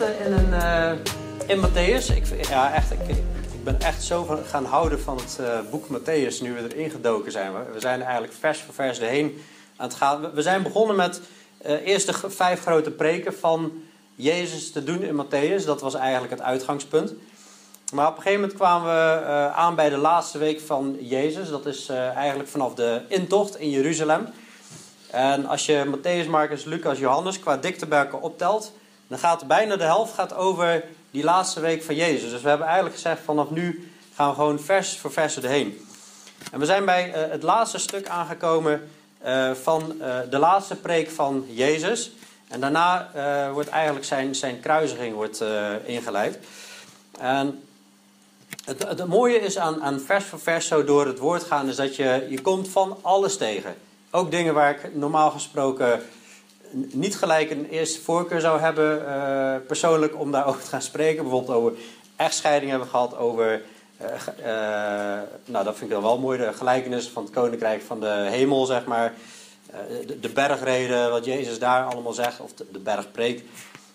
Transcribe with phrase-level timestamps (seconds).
[0.00, 0.92] in, een, uh,
[1.46, 2.16] in Matthäus.
[2.16, 3.08] Ik, ja, echt, ik,
[3.52, 6.90] ik ben echt zo van gaan houden van het uh, boek Matthäus nu we erin
[6.90, 7.52] gedoken zijn.
[7.72, 9.42] We zijn eigenlijk vers voor vers erheen
[9.76, 10.32] aan het gaan.
[10.32, 11.20] We zijn begonnen met
[11.66, 13.72] uh, eerst de vijf grote preken van
[14.14, 15.64] Jezus te doen in Matthäus.
[15.64, 17.12] Dat was eigenlijk het uitgangspunt.
[17.92, 21.48] Maar op een gegeven moment kwamen we aan bij de laatste week van Jezus.
[21.48, 24.26] Dat is eigenlijk vanaf de intocht in Jeruzalem.
[25.10, 28.72] En als je Matthäus, Marcus, Lucas, Johannes qua dikteberken optelt,
[29.06, 32.30] dan gaat bijna de helft gaat over die laatste week van Jezus.
[32.30, 35.86] Dus we hebben eigenlijk gezegd vanaf nu gaan we gewoon vers voor vers erheen.
[36.52, 38.90] En we zijn bij uh, het laatste stuk aangekomen
[39.62, 42.10] van de laatste preek van Jezus.
[42.48, 43.10] En daarna
[43.52, 45.44] wordt eigenlijk zijn, zijn kruisiging wordt,
[45.84, 46.38] ingeleid.
[47.18, 47.62] En
[48.66, 51.76] het, het, mooie is aan, aan vers voor vers zo door het woord gaan, is
[51.76, 53.74] dat je, je komt van alles tegen.
[54.10, 56.02] Ook dingen waar ik normaal gesproken
[56.72, 61.22] niet gelijk een eerste voorkeur zou hebben, uh, persoonlijk, om daarover te gaan spreken.
[61.22, 61.72] Bijvoorbeeld over
[62.16, 63.62] echtscheiding hebben we gehad, over,
[64.02, 64.08] uh,
[64.40, 68.66] uh, nou dat vind ik wel mooi, de gelijkenis van het koninkrijk van de hemel,
[68.66, 69.14] zeg maar.
[70.06, 73.44] De, de, bergreden, wat Jezus daar allemaal zegt, of de, bergpreek.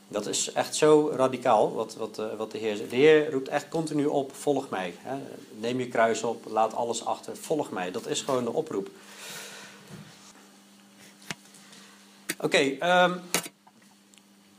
[0.08, 2.90] Dat is echt zo radicaal wat, wat, wat de Heer zegt.
[2.90, 4.94] De Heer roept echt continu op: volg mij.
[4.98, 5.16] Hè.
[5.60, 7.92] Neem je kruis op, laat alles achter, volg mij.
[7.92, 8.90] Dat is gewoon de oproep.
[12.44, 13.22] Oké, um,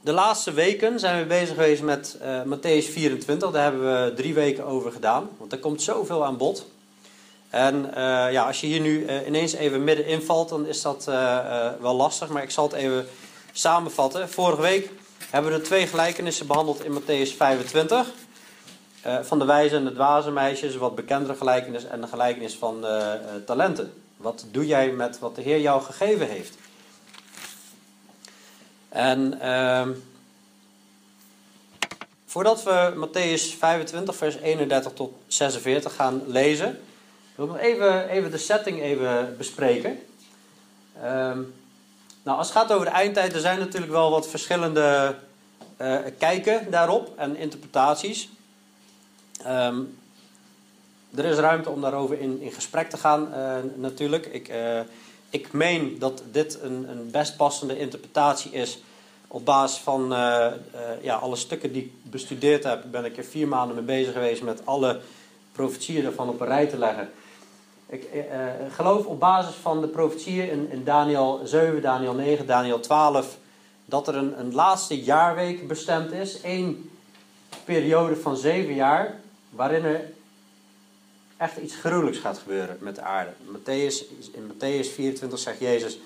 [0.00, 3.50] de laatste weken zijn we bezig geweest met uh, Matthäus 24.
[3.50, 6.66] Daar hebben we drie weken over gedaan, want er komt zoveel aan bod.
[7.50, 7.92] En uh,
[8.32, 11.04] ja, als je hier nu ineens even midden invalt, dan is dat
[11.80, 12.28] wel lastig.
[12.28, 13.06] Maar ik zal het even
[13.52, 14.28] samenvatten.
[14.28, 14.90] Vorige week
[15.30, 18.10] hebben we de twee gelijkenissen behandeld in Matthäus 25.
[19.06, 22.86] Uh, van de wijze en de dwaze meisjes, wat bekendere gelijkenis en de gelijkenis van
[23.46, 23.92] talenten.
[24.16, 26.61] Wat doe jij met wat de Heer jou gegeven heeft?
[28.92, 29.90] En ehm,
[32.26, 36.80] voordat we Matthäus 25, vers 31 tot 46 gaan lezen,
[37.34, 39.98] wil ik nog even, even de setting even bespreken.
[41.04, 41.54] Um,
[42.22, 45.16] nou, als het gaat over de eindtijd, er zijn natuurlijk wel wat verschillende
[45.80, 48.28] uh, kijken daarop en interpretaties.
[49.46, 49.98] Um,
[51.14, 54.26] er is ruimte om daarover in, in gesprek te gaan, uh, natuurlijk.
[54.26, 54.80] Ik, uh,
[55.32, 58.82] ik meen dat dit een, een best passende interpretatie is.
[59.28, 60.08] Op basis van
[61.02, 64.42] ja, alle stukken die ik bestudeerd heb, ben ik er vier maanden mee bezig geweest
[64.42, 65.00] met alle
[65.52, 67.10] profetieën ervan op een rij te leggen.
[67.92, 68.22] Ik uh,
[68.74, 73.38] geloof op basis van de profetieën in, in, Daniel 7, Daniel 9, Daniel 12
[73.84, 76.38] dat er een, een laatste jaarweek bestemd is.
[76.42, 76.90] Eén
[77.64, 79.20] periode van zeven jaar
[79.50, 80.12] waarin er
[81.42, 83.30] echt iets gruwelijks gaat gebeuren met de aarde.
[83.44, 85.98] Matthäus, in Matthäus 24 zegt Jezus,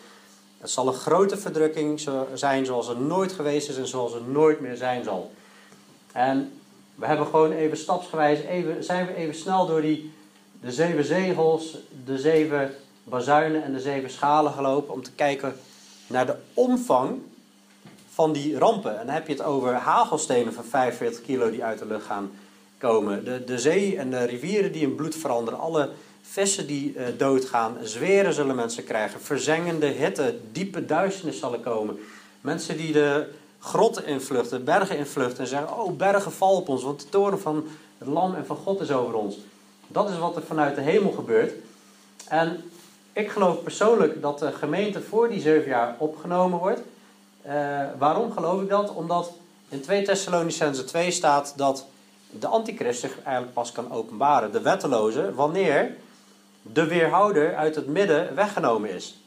[0.59, 4.61] het zal een grote verdrukking zijn zoals er nooit geweest is en zoals er nooit
[4.61, 5.33] meer zijn zal.
[6.13, 6.53] En
[6.95, 10.13] we hebben gewoon even stapsgewijs, even, zijn we even snel door die
[10.61, 15.57] de zeven zegels, de zeven bazuinen en de zeven schalen gelopen om te kijken
[16.07, 17.21] naar de omvang
[18.13, 19.01] van die rampen.
[19.01, 22.31] En dan heb je het over hagelstenen van 45 kilo die uit de lucht gaan
[22.89, 23.25] komen.
[23.25, 25.61] De, de zee en de rivieren die in bloed veranderen.
[25.61, 25.91] Alle
[26.23, 27.77] vissen die uh, doodgaan.
[27.83, 29.21] Zweren zullen mensen krijgen.
[29.21, 30.39] Verzengende hitte.
[30.53, 31.99] Diepe duisternis zal komen.
[32.41, 35.39] Mensen die de grotten invluchten, bergen invluchten.
[35.39, 36.83] En zeggen, oh bergen val op ons.
[36.83, 37.67] Want de toren van
[37.99, 39.39] het lam en van God is over ons.
[39.89, 41.53] Dat is wat er vanuit de hemel gebeurt.
[42.29, 42.71] En
[43.13, 46.81] ik geloof persoonlijk dat de gemeente voor die zeven jaar opgenomen wordt.
[47.47, 47.53] Uh,
[47.99, 48.95] waarom geloof ik dat?
[48.95, 49.33] Omdat
[49.69, 51.87] in 2 Thessalonicense 2 staat dat
[52.41, 55.97] de antichrist zich eigenlijk pas kan openbaren, de wetteloze, wanneer
[56.63, 59.21] de weerhouder uit het midden weggenomen is.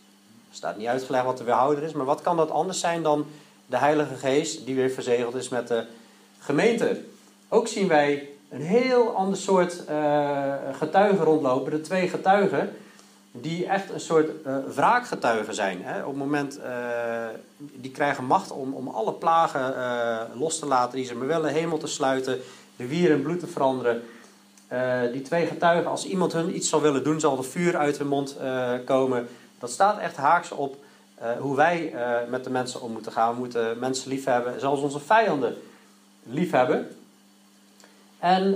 [0.50, 3.26] Er staat niet uitgelegd wat de weerhouder is, maar wat kan dat anders zijn dan
[3.66, 5.86] de Heilige Geest die weer verzegeld is met de
[6.40, 7.02] gemeente?
[7.50, 11.72] Ook zien wij een heel ander soort uh, getuigen rondlopen.
[11.72, 12.76] De twee getuigen
[13.32, 15.80] die echt een soort uh, wraakgetuigen zijn.
[15.84, 16.00] Hè?
[16.00, 16.66] Op het moment, uh,
[17.58, 19.74] die krijgen macht om, om alle plagen
[20.34, 22.40] los te laten die ze maar willen, hemel te sluiten,
[22.80, 24.02] de wier en bloed te veranderen.
[25.12, 28.08] die twee getuigen, als iemand hun iets zal willen doen, zal er vuur uit hun
[28.08, 28.38] mond
[28.86, 29.28] komen.
[29.60, 30.78] Dat staat echt haaks op
[31.40, 31.94] hoe wij
[32.30, 33.34] met de mensen om moeten gaan.
[33.34, 35.56] We moeten mensen liefhebben, zelfs onze vijanden
[36.24, 36.88] liefhebben.
[38.20, 38.52] En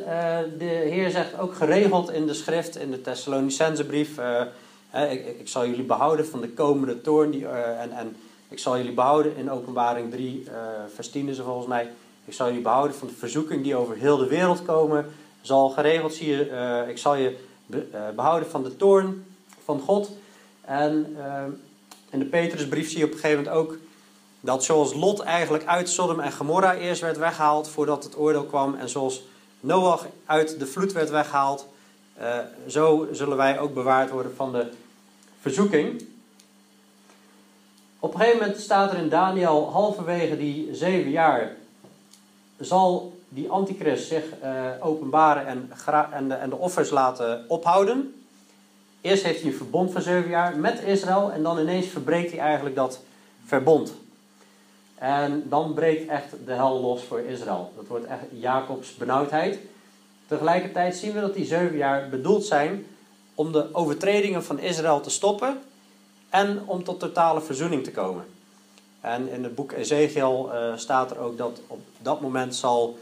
[0.58, 4.18] de Heer zegt ook geregeld in de schrift, in de Thessalonicense brief
[5.02, 7.32] ik, ik, zal jullie behouden van de komende toorn.
[7.32, 8.16] Die, en, en
[8.50, 10.54] ik zal jullie behouden in openbaring 3, uh,
[10.94, 11.92] vers 10 volgens mij.
[12.26, 15.14] Ik zal jullie behouden van de verzoeking die over heel de wereld komen.
[15.42, 19.26] Zal geregeld zie je, uh, ik zal je be, behouden van de toorn
[19.64, 20.12] van God.
[20.62, 21.16] En
[22.10, 23.78] in de Petrusbrief zie je op een gegeven moment ook
[24.40, 28.76] Dat zoals Lot eigenlijk uit Sodom en Gomorra eerst werd weggehaald voordat het oordeel kwam.
[28.76, 29.24] En zoals
[29.60, 31.68] Noach uit de vloed werd weggehaald.
[32.22, 32.38] Uh,
[32.68, 34.72] zo zullen wij ook bewaard worden van de
[35.40, 36.06] verzoeking.
[38.00, 41.56] Op een gegeven moment staat er in Daniel, halverwege die zeven jaar,
[42.66, 45.72] zal die antichrist zich uh, openbaren en,
[46.12, 48.24] en, de, en de offers laten ophouden.
[49.02, 52.40] Eerst heeft hij een verbond van zeven jaar met Israël en dan ineens verbreekt hij
[52.40, 53.00] eigenlijk dat
[53.46, 53.94] verbond.
[54.96, 57.72] En dan breekt echt de hel los voor Israël.
[57.76, 59.60] Dat wordt echt Jacobs benauwdheid.
[60.28, 62.86] Tegelijkertijd zien we dat die zeven jaar bedoeld zijn
[63.36, 65.58] om de overtredingen van Israël te stoppen
[66.30, 68.26] en om tot totale verzoening te komen.
[69.04, 72.98] En in het boek Ezekiel uh, staat er ook dat op dat moment zal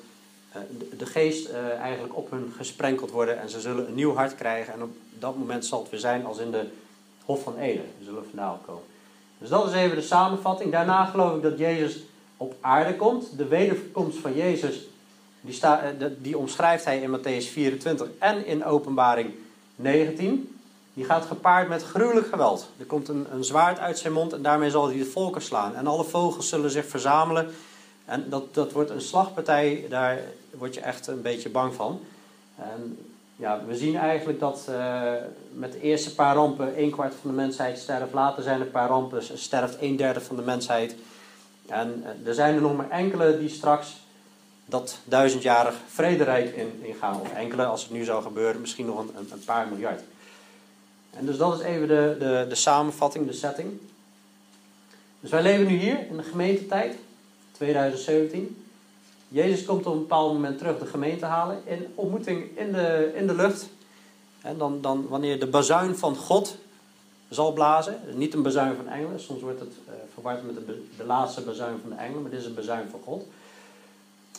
[0.55, 0.61] uh,
[0.97, 4.73] de, geest uh, eigenlijk op hun gesprenkeld worden en ze zullen een nieuw hart krijgen.
[4.73, 6.65] En op dat moment zal het weer zijn als in de
[7.25, 7.85] Hof van Eden.
[7.99, 8.83] Ze zullen vandaan komen.
[9.37, 10.71] Dus dat is even de samenvatting.
[10.71, 12.03] Daarna geloof ik dat Jezus
[12.37, 13.37] op aarde komt.
[13.37, 14.79] De wederkomst van Jezus,
[15.41, 15.59] die,
[16.17, 19.33] die omschrijft hij in Matthäus 24 en in Openbaring
[19.75, 20.60] 19.
[20.93, 22.69] Die gaat gepaard met gruwelijk geweld.
[22.77, 25.75] Er komt een, een zwaard uit zijn mond en daarmee zal hij de volken slaan.
[25.75, 27.51] En alle vogels zullen zich verzamelen.
[28.05, 30.19] En dat, dat wordt een slagpartij, daar
[30.51, 31.99] word je echt een beetje bang van.
[33.41, 35.11] Ja, we zien eigenlijk dat uh,
[35.53, 38.13] met de eerste paar rampen een kwart van de mensheid sterft.
[38.13, 40.95] Later zijn er een paar rampen, sterft een derde van de mensheid.
[41.67, 43.95] En uh, er zijn er nog maar enkele die straks
[44.65, 47.21] dat duizendjarig vrederijk in, ingaan.
[47.21, 50.01] Of enkele, als het nu zou gebeuren, misschien nog een, een paar miljard.
[51.13, 53.79] En dus dat is even de, de, de samenvatting, de setting.
[55.19, 56.95] Dus wij leven nu hier in de gemeentetijd,
[57.51, 58.65] 2017.
[59.27, 63.27] Jezus komt op een bepaald moment terug de gemeente halen in ontmoeting in de, in
[63.27, 63.69] de lucht.
[64.41, 66.57] En dan, dan wanneer de bazuin van God
[67.29, 71.03] zal blazen, niet een bazuin van engelen, soms wordt het uh, verward met de, de
[71.03, 73.23] laatste bazuin van de engelen, maar dit is een bazuin van God.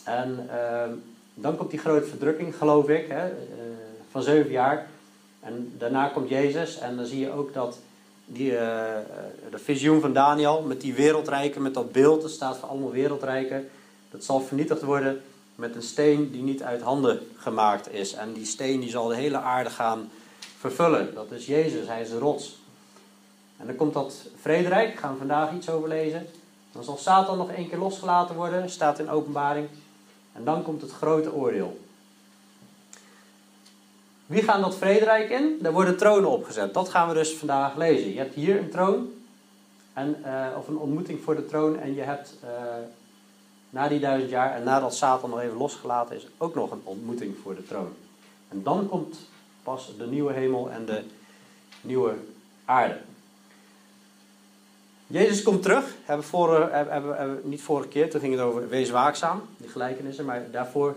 [0.03, 0.83] En uh,
[1.33, 3.35] dan komt die grote verdrukking, geloof ik, hè, uh,
[4.11, 4.87] van zeven jaar.
[5.43, 7.77] En daarna komt Jezus en dan zie je ook dat
[8.25, 8.59] die, uh,
[9.51, 13.69] de visioen van Daniel met die wereldrijken, met dat beeld, dat staat voor allemaal wereldrijken,
[14.11, 15.21] dat zal vernietigd worden
[15.55, 18.13] met een steen die niet uit handen gemaakt is.
[18.13, 20.09] En die steen die zal de hele aarde gaan
[20.57, 21.13] vervullen.
[21.13, 22.57] Dat is Jezus, hij is de rots.
[23.57, 26.27] En dan komt dat vrederijk, gaan we vandaag iets over lezen.
[26.71, 29.67] Dan zal Satan nog één keer losgelaten worden, staat in openbaring.
[30.33, 31.79] En dan komt het grote oordeel.
[34.33, 35.57] Wie gaan dat vrederijk in?
[35.61, 36.73] Daar worden tronen opgezet.
[36.73, 38.13] Dat gaan we dus vandaag lezen.
[38.13, 39.11] Je hebt hier een troon,
[39.93, 41.79] en, uh, of een ontmoeting voor de troon.
[41.79, 42.49] En je hebt uh,
[43.69, 47.35] na die duizend jaar en nadat Satan nog even losgelaten is, ook nog een ontmoeting
[47.43, 47.93] voor de troon.
[48.49, 49.17] En dan komt
[49.63, 51.03] pas de nieuwe hemel en de
[51.81, 52.13] nieuwe
[52.65, 52.97] aarde.
[55.07, 55.95] Jezus komt terug.
[56.03, 59.69] Hebben we hebben, hebben, hebben, niet vorige keer, toen ging het over wees waakzaam, die
[59.69, 60.25] gelijkenissen.
[60.25, 60.95] Maar daarvoor,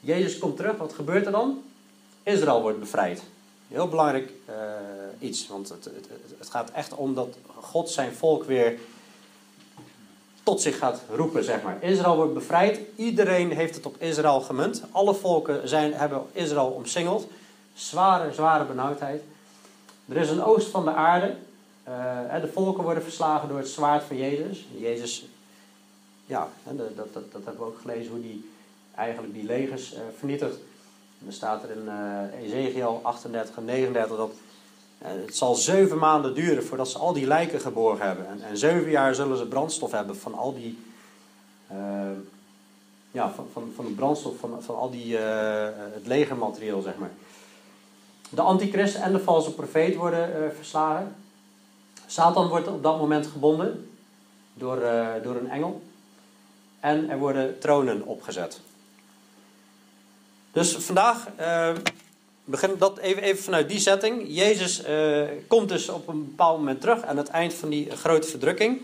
[0.00, 0.76] Jezus komt terug.
[0.76, 1.62] Wat gebeurt er dan?
[2.26, 3.22] Israël wordt bevrijd.
[3.68, 4.54] Heel belangrijk uh,
[5.18, 6.08] iets, want het, het,
[6.38, 8.78] het, gaat echt om dat God zijn volk weer
[10.42, 11.82] tot zich gaat roepen, zeg maar.
[11.82, 12.80] Israël wordt bevrijd.
[12.96, 14.82] Iedereen heeft het op Israël gemunt.
[14.90, 17.26] Alle volken zijn, hebben Israël omsingeld.
[17.74, 19.22] Zware, zware benauwdheid.
[20.08, 21.34] Er is een oost van de aarde.
[21.88, 24.66] Uh, de volken worden verslagen door het zwaard van Jezus.
[24.76, 25.26] Jezus,
[26.26, 28.50] ja, dat, dat, dat, hebben we ook gelezen, hoe die
[28.94, 30.56] eigenlijk die legers uh, vernietigt.
[31.26, 34.30] Er staat er in uh, Ezekiel 38 en 39 dat
[35.02, 38.28] uh, het zal zeven maanden duren voordat ze al die lijken geborgen hebben.
[38.28, 40.78] En, en zeven jaar zullen ze brandstof hebben van al die,
[41.72, 41.78] uh,
[43.10, 47.10] ja, van, van, van de brandstof, van, van al die, het legermateriaal, zeg maar.
[48.30, 51.14] De antichrist en de valse profeet worden verslagen.
[52.06, 53.90] Satan wordt op dat moment gebonden
[54.54, 54.80] door,
[55.22, 55.82] door een engel.
[56.80, 58.60] En er worden tronen opgezet.
[60.56, 61.70] Dus vandaag uh,
[62.44, 64.24] begin dat even, even vanuit die setting.
[64.28, 68.28] Jezus uh, komt dus op een bepaald moment terug aan het eind van die grote
[68.28, 68.80] verdrukking.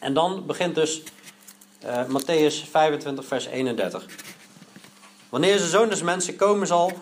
[0.00, 1.02] En dan begint dus
[1.84, 4.06] uh, Matthäus 25, vers 31.
[5.28, 6.92] Wanneer de zoon des mensen komen zal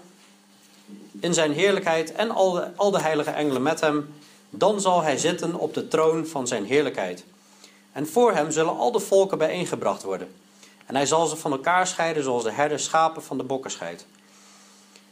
[1.21, 4.15] in zijn heerlijkheid en al de, al de heilige engelen met hem,
[4.51, 7.25] dan zal hij zitten op de troon van zijn heerlijkheid.
[7.93, 10.42] En voor hem zullen al de volken bijeengebracht worden.
[10.93, 14.07] En hij zal ze van elkaar scheiden zoals de herder schapen van de bokken scheidt.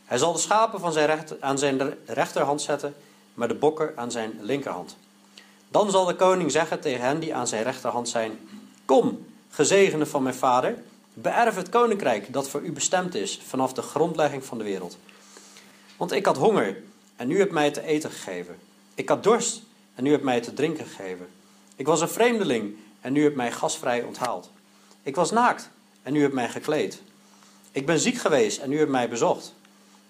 [0.04, 2.94] Hij zal de schapen van zijn rechter, aan zijn rechterhand zetten,
[3.34, 4.96] maar de bokken aan zijn linkerhand.
[5.68, 8.48] Dan zal de koning zeggen tegen hen die aan zijn rechterhand zijn:
[8.84, 10.78] Kom, gezegende van mijn vader,
[11.14, 14.98] beërf het koninkrijk dat voor u bestemd is vanaf de grondlegging van de wereld.
[15.96, 16.82] Want ik had honger
[17.16, 18.58] en u hebt mij te eten gegeven.
[18.94, 19.62] Ik had dorst
[19.94, 21.28] en u hebt mij te drinken gegeven.
[21.76, 24.50] Ik was een vreemdeling en u hebt mij gasvrij onthaald.
[25.02, 25.70] Ik was naakt
[26.02, 27.02] en u hebt mij gekleed.
[27.72, 29.54] Ik ben ziek geweest en u hebt mij bezocht.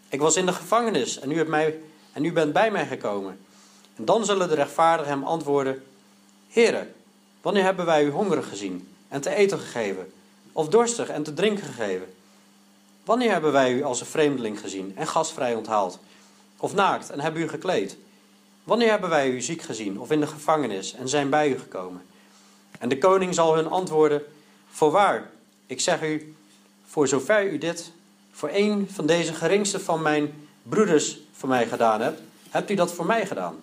[0.09, 1.79] Ik was in de gevangenis en u, hebt mij,
[2.13, 3.39] en u bent bij mij gekomen.
[3.97, 5.83] En dan zullen de rechtvaardigen hem antwoorden:
[6.49, 6.87] Heere,
[7.43, 10.13] wanneer hebben wij u hongerig gezien en te eten gegeven,
[10.53, 12.15] of dorstig en te drinken gegeven?
[13.05, 15.99] Wanneer hebben wij u als een vreemdeling gezien en gasvrij onthaald,
[16.57, 17.97] of naakt en hebben u gekleed?
[18.65, 22.03] Wanneer hebben wij u ziek gezien of in de gevangenis en zijn bij u gekomen?
[22.79, 24.23] En de koning zal hun antwoorden:
[24.71, 25.31] Voorwaar,
[25.67, 26.35] ik zeg u,
[26.87, 27.93] voor zover u dit
[28.33, 32.93] voor een van deze geringste van mijn broeders voor mij gedaan hebt, hebt u dat
[32.93, 33.61] voor mij gedaan.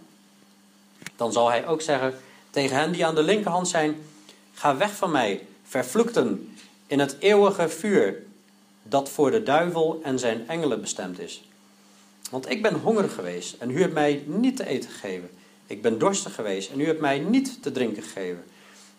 [1.15, 2.13] Dan zal hij ook zeggen
[2.49, 3.95] tegen hen die aan de linkerhand zijn:
[4.53, 8.23] Ga weg van mij, vervloekten, in het eeuwige vuur,
[8.83, 11.43] dat voor de duivel en zijn engelen bestemd is.
[12.29, 15.29] Want ik ben hongerig geweest en u hebt mij niet te eten gegeven.
[15.67, 18.43] Ik ben dorstig geweest en u hebt mij niet te drinken gegeven.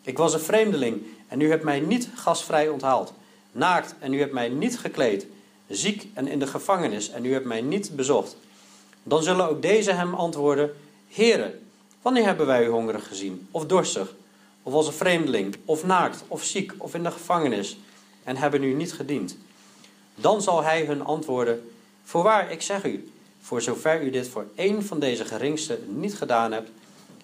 [0.02, 3.12] Ik was een vreemdeling en u hebt mij niet gasvrij onthaald.
[3.52, 5.26] Naakt en u hebt mij niet gekleed.
[5.68, 8.36] Ziek en in de gevangenis en u hebt mij niet bezocht.
[9.02, 10.74] Dan zullen ook deze hem antwoorden:
[11.08, 11.58] Heere,
[12.02, 14.14] wanneer hebben wij u hongerig gezien, of dorstig,
[14.62, 17.78] of als een vreemdeling, of naakt, of ziek, of in de gevangenis,
[18.24, 19.36] en hebben u niet gediend?
[20.14, 21.70] Dan zal hij hun antwoorden:
[22.04, 26.52] Voorwaar, ik zeg u, voor zover u dit voor één van deze geringste niet gedaan
[26.52, 26.70] hebt,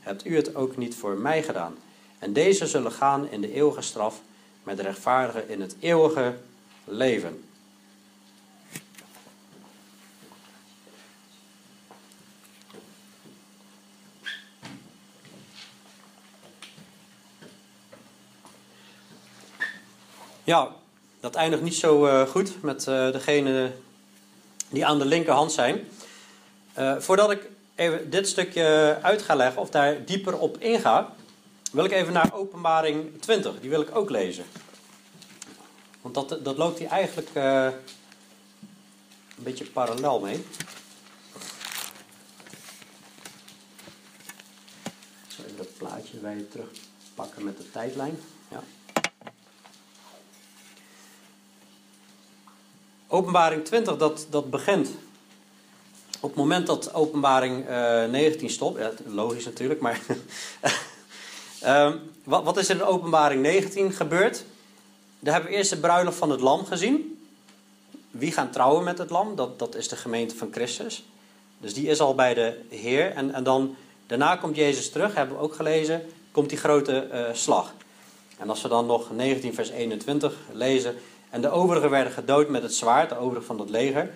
[0.00, 1.74] hebt u het ook niet voor mij gedaan.
[2.18, 4.20] En deze zullen gaan in de eeuwige straf,
[4.62, 6.34] met de rechtvaardigen in het eeuwige
[6.84, 7.44] leven.
[20.44, 20.68] Ja,
[21.20, 23.72] dat eindigt niet zo uh, goed met uh, degene
[24.68, 25.88] die aan de linkerhand zijn.
[26.78, 31.14] Uh, voordat ik even dit stukje uit ga leggen of daar dieper op inga,
[31.74, 33.60] wil ik even naar Openbaring 20.
[33.60, 34.44] Die wil ik ook lezen.
[36.00, 37.72] Want dat, dat loopt hier eigenlijk een
[39.36, 40.36] beetje parallel mee.
[45.26, 48.18] Ik zal even dat plaatje bij je terugpakken met de tijdlijn.
[48.50, 48.62] Ja.
[53.06, 54.88] Openbaring 20, dat, dat begint.
[56.20, 60.00] Op het moment dat openbaring uh, 19 stopt, ja, logisch natuurlijk, maar
[61.66, 64.44] um, wat, wat is er in openbaring 19 gebeurd?
[65.20, 67.18] Daar hebben we eerst de bruiloft van het lam gezien.
[68.10, 69.36] Wie gaan trouwen met het lam?
[69.36, 71.04] Dat, dat is de gemeente van Christus.
[71.58, 73.10] Dus die is al bij de Heer.
[73.10, 77.24] En, en dan, daarna komt Jezus terug, hebben we ook gelezen, komt die grote uh,
[77.32, 77.72] slag.
[78.38, 80.96] En als we dan nog 19 vers 21 lezen,
[81.30, 84.10] en de overigen werden gedood met het zwaard, de overigen van het leger.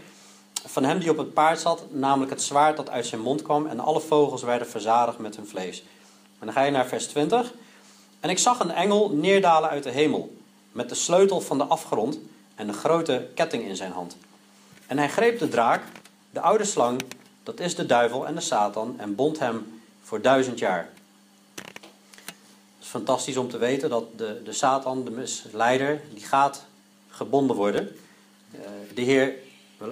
[0.64, 3.66] Van hem die op het paard zat, namelijk het zwaard dat uit zijn mond kwam.
[3.66, 5.82] En alle vogels werden verzadigd met hun vlees.
[6.38, 7.52] En dan ga je naar vers 20.
[8.20, 10.36] En ik zag een engel neerdalen uit de hemel.
[10.72, 12.18] Met de sleutel van de afgrond
[12.54, 14.16] en een grote ketting in zijn hand.
[14.86, 15.82] En hij greep de draak,
[16.30, 17.02] de oude slang,
[17.42, 20.90] dat is de duivel en de Satan, en bond hem voor duizend jaar.
[21.54, 26.64] Het is fantastisch om te weten dat de, de Satan, de misleider, die gaat
[27.08, 27.96] gebonden worden.
[28.50, 28.60] Eh,
[28.94, 29.34] de Heer,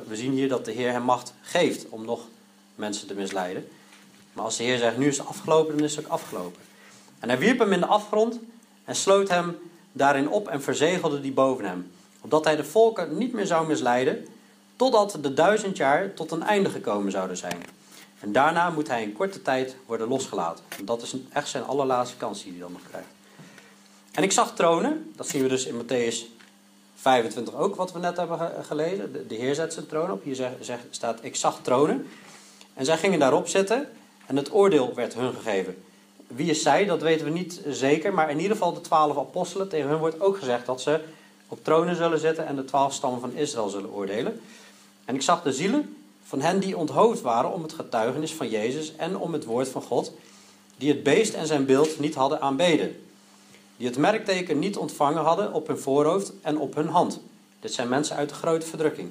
[0.06, 2.20] we zien hier dat de Heer hem macht geeft om nog
[2.74, 3.68] mensen te misleiden.
[4.36, 6.62] Maar als de Heer zegt, nu is het afgelopen, dan is het ook afgelopen.
[7.18, 8.38] En hij wierp hem in de afgrond
[8.84, 9.58] en sloot hem
[9.92, 11.90] daarin op en verzegelde die boven hem.
[12.20, 14.26] Opdat hij de volken niet meer zou misleiden,
[14.76, 17.62] totdat de duizend jaar tot een einde gekomen zouden zijn.
[18.20, 20.64] En daarna moet hij in korte tijd worden losgelaten.
[20.78, 23.08] En dat is echt zijn allerlaatste kans die hij dan nog krijgt.
[24.12, 26.16] En ik zag tronen, dat zien we dus in Matthäus
[26.96, 29.28] 25 ook, wat we net hebben gelezen.
[29.28, 30.22] De, Heer zet zijn troon op.
[30.24, 30.50] Hier
[30.90, 32.08] staat, ik zag tronen.
[32.74, 33.88] En zij gingen daarop zitten
[34.26, 35.76] en het oordeel werd hun gegeven.
[36.26, 38.14] Wie is zij, dat weten we niet zeker.
[38.14, 39.68] Maar in ieder geval de twaalf apostelen.
[39.68, 41.00] Tegen hun wordt ook gezegd dat ze
[41.48, 44.40] op tronen zullen zitten en de twaalf stammen van Israël zullen oordelen.
[45.04, 48.96] En ik zag de zielen van hen die onthoofd waren om het getuigenis van Jezus
[48.96, 50.12] en om het woord van God.
[50.76, 52.96] Die het beest en zijn beeld niet hadden aanbeden
[53.76, 57.20] die het merkteken niet ontvangen hadden op hun voorhoofd en op hun hand.
[57.60, 59.10] Dit zijn mensen uit de grote verdrukking.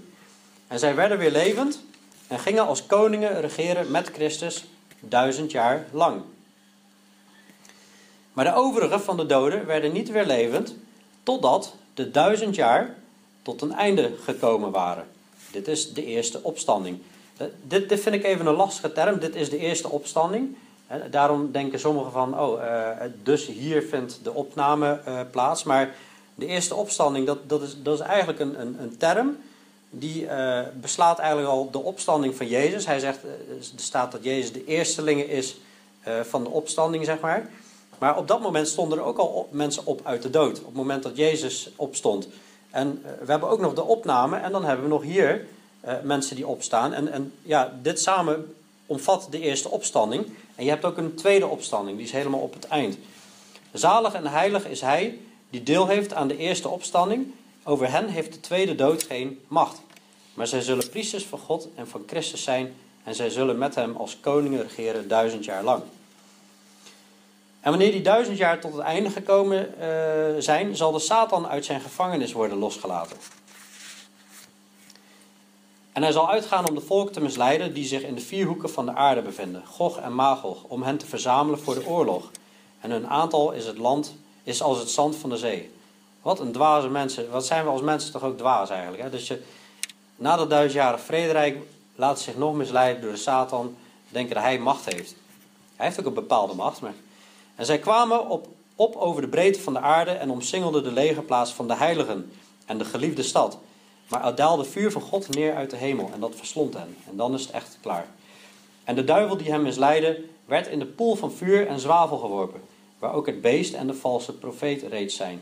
[0.67, 1.79] En zij werden weer levend
[2.27, 4.65] en gingen als koningen regeren met Christus
[4.99, 6.21] duizend jaar lang.
[8.33, 10.75] Maar de overigen van de doden werden niet weer levend,
[11.23, 12.95] totdat de duizend jaar
[13.41, 15.07] tot een einde gekomen waren.
[15.51, 16.99] Dit is de eerste opstanding.
[17.37, 19.19] Eh, dit, dit vind ik even een lastige term.
[19.19, 20.57] Dit is de eerste opstanding.
[21.09, 25.63] Daarom denken sommigen van, oh, eh, dus hier vindt de opname eh, plaats.
[25.63, 25.95] Maar
[26.35, 29.37] de eerste opstanding, dat, dat, is, dat is eigenlijk een, een, een term
[29.89, 32.85] die uh, beslaat eigenlijk al de opstanding van Jezus.
[32.85, 35.57] Hij zegt, er staat dat Jezus de eerstelinge is
[36.23, 37.49] van de opstanding, zeg maar.
[37.97, 40.59] Maar op dat moment stonden er ook al mensen op uit de dood.
[40.59, 42.27] Op het moment dat Jezus opstond.
[42.69, 44.37] En eh, we hebben ook nog de opname.
[44.37, 45.47] En dan hebben we nog hier
[46.03, 46.93] mensen die opstaan.
[46.93, 50.25] En, en ja, dit samen omvat de eerste opstanding.
[50.55, 51.97] En je hebt ook een tweede opstanding.
[51.97, 52.97] Die is helemaal op het eind.
[53.71, 57.33] Zalig en heilig is hij die deel heeft aan de eerste opstanding.
[57.67, 59.81] Over hen heeft de tweede dood geen macht.
[60.33, 62.75] Maar zij zullen priesters van God en van Christus zijn.
[63.03, 65.83] En zij zullen met hem als koningen regeren duizend jaar lang.
[67.59, 71.65] En wanneer die duizend jaar tot het einde gekomen uh, zijn, zal de Satan uit
[71.65, 73.17] zijn gevangenis worden losgelaten.
[75.91, 78.69] En hij zal uitgaan om de volk te misleiden die zich in de vier hoeken
[78.69, 82.31] van de aarde bevinden, Gog en Magog, om hen te verzamelen voor de oorlog.
[82.79, 85.71] En hun aantal is, het land, is als het zand van de zee.
[86.25, 87.31] Wat een dwaze mensen.
[87.31, 89.03] Wat zijn we als mensen toch ook dwaas eigenlijk.
[89.03, 89.09] Hè?
[89.09, 89.41] Dus je,
[90.15, 91.57] na dat duizendjarig vrederijk
[91.95, 93.75] laat zich nog misleiden door de Satan,
[94.09, 95.15] denken dat hij macht heeft.
[95.75, 96.93] Hij heeft ook een bepaalde macht, maar
[97.55, 101.51] en zij kwamen op, op over de breedte van de aarde en omsingelden de legerplaats
[101.51, 102.31] van de heiligen
[102.65, 103.57] en de geliefde stad.
[104.07, 106.97] Maar er daalde vuur van God neer uit de hemel en dat verslond hen.
[107.09, 108.07] En dan is het echt klaar.
[108.83, 112.61] En de duivel die hem misleidde, werd in de poel van vuur en zwavel geworpen,
[112.99, 115.41] waar ook het beest en de valse profeet reeds zijn.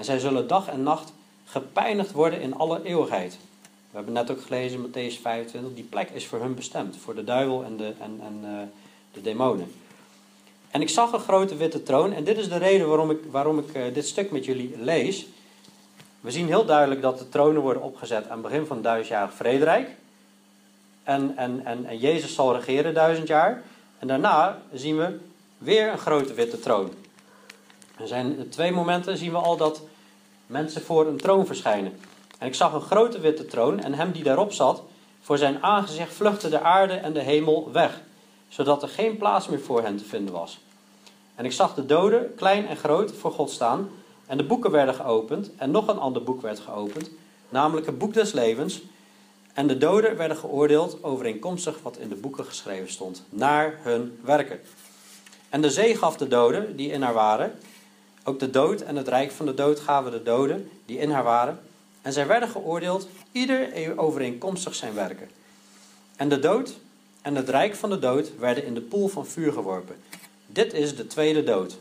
[0.00, 1.12] En zij zullen dag en nacht
[1.44, 3.38] gepijnigd worden in alle eeuwigheid.
[3.62, 7.14] We hebben net ook gelezen in Matthäus 25, die plek is voor hun bestemd, voor
[7.14, 8.50] de duivel en de, en, en, uh,
[9.12, 9.72] de demonen.
[10.70, 12.12] En ik zag een grote witte troon.
[12.12, 15.26] En dit is de reden waarom ik, waarom ik uh, dit stuk met jullie lees.
[16.20, 19.34] We zien heel duidelijk dat de tronen worden opgezet aan het begin van het duizendjarig
[19.34, 19.88] vrederijk.
[21.02, 23.62] En, en, en, en Jezus zal regeren duizend jaar.
[23.98, 25.18] En daarna zien we
[25.58, 26.90] weer een grote witte troon.
[27.96, 29.82] Er zijn twee momenten zien we al dat
[30.50, 31.98] mensen voor een troon verschijnen.
[32.38, 34.82] En ik zag een grote witte troon en hem die daarop zat.
[35.20, 38.00] Voor zijn aangezicht vluchtte de aarde en de hemel weg
[38.50, 40.58] zodat er geen plaats meer voor hen te vinden was.
[41.34, 43.90] En ik zag de doden, klein en groot, voor God staan.
[44.26, 45.50] En de boeken werden geopend.
[45.56, 47.10] En nog een ander boek werd geopend,
[47.48, 48.80] namelijk het boek des levens.
[49.52, 54.60] En de doden werden geoordeeld overeenkomstig wat in de boeken geschreven stond, naar hun werken.
[55.48, 57.52] En de zee gaf de doden die in haar waren.
[58.24, 61.24] Ook de dood en het rijk van de dood gaven de doden die in haar
[61.24, 61.60] waren.
[62.02, 65.28] En zij werden geoordeeld, ieder overeenkomstig zijn werken.
[66.16, 66.78] En de dood
[67.22, 69.96] en het rijk van de dood werden in de poel van vuur geworpen.
[70.46, 71.78] Dit is de tweede dood.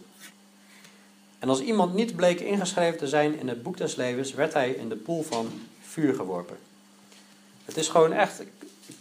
[1.39, 4.69] En als iemand niet bleek ingeschreven te zijn in het boek des levens, werd hij
[4.69, 5.49] in de poel van
[5.81, 6.57] vuur geworpen.
[7.65, 8.43] Het is gewoon echt,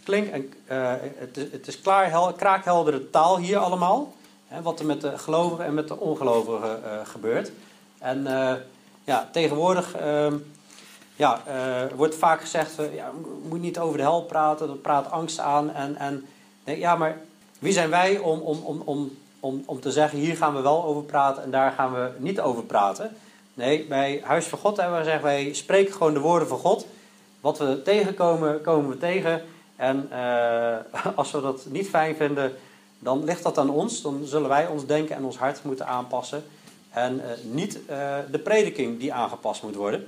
[0.03, 0.33] klink,
[0.71, 4.13] uh, het, is, het is klaar, hel, kraakheldere taal hier allemaal.
[4.49, 7.51] Hè, wat er met de gelovigen en met de ongelovigen uh, gebeurt.
[7.99, 8.53] En uh,
[9.03, 10.35] ja, tegenwoordig ehm,
[11.15, 13.11] ja, uh, wordt vaak gezegd, ja,
[13.49, 15.73] moet niet over de hel praten, dat praat angst aan.
[15.73, 16.25] En, en
[16.63, 17.17] nee, ja, maar
[17.59, 20.83] wie zijn wij om, om, om, om, om, om te zeggen, hier gaan we wel
[20.83, 23.15] over praten en daar gaan we niet over praten.
[23.53, 26.87] Nee, bij Huis van God hebben we gezegd, wij spreken gewoon de woorden van God.
[27.41, 29.41] Wat we tegenkomen, komen we tegen.
[29.75, 30.09] En
[31.15, 32.53] als we dat niet fijn vinden,
[32.99, 34.01] dan ligt dat aan ons.
[34.01, 36.43] Dan zullen wij ons denken en ons hart moeten aanpassen.
[36.89, 37.79] En niet
[38.31, 40.07] de prediking die aangepast moet worden.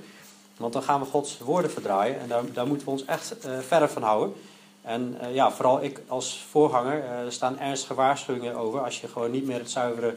[0.56, 3.88] Want dan gaan we Gods woorden verdraaien en daar, moeten we ons echt uh, verder
[3.88, 4.34] van houden.
[4.82, 9.58] En ja, vooral ik als voorganger, staan ernstige waarschuwingen over als je gewoon niet meer
[9.58, 10.14] het zuivere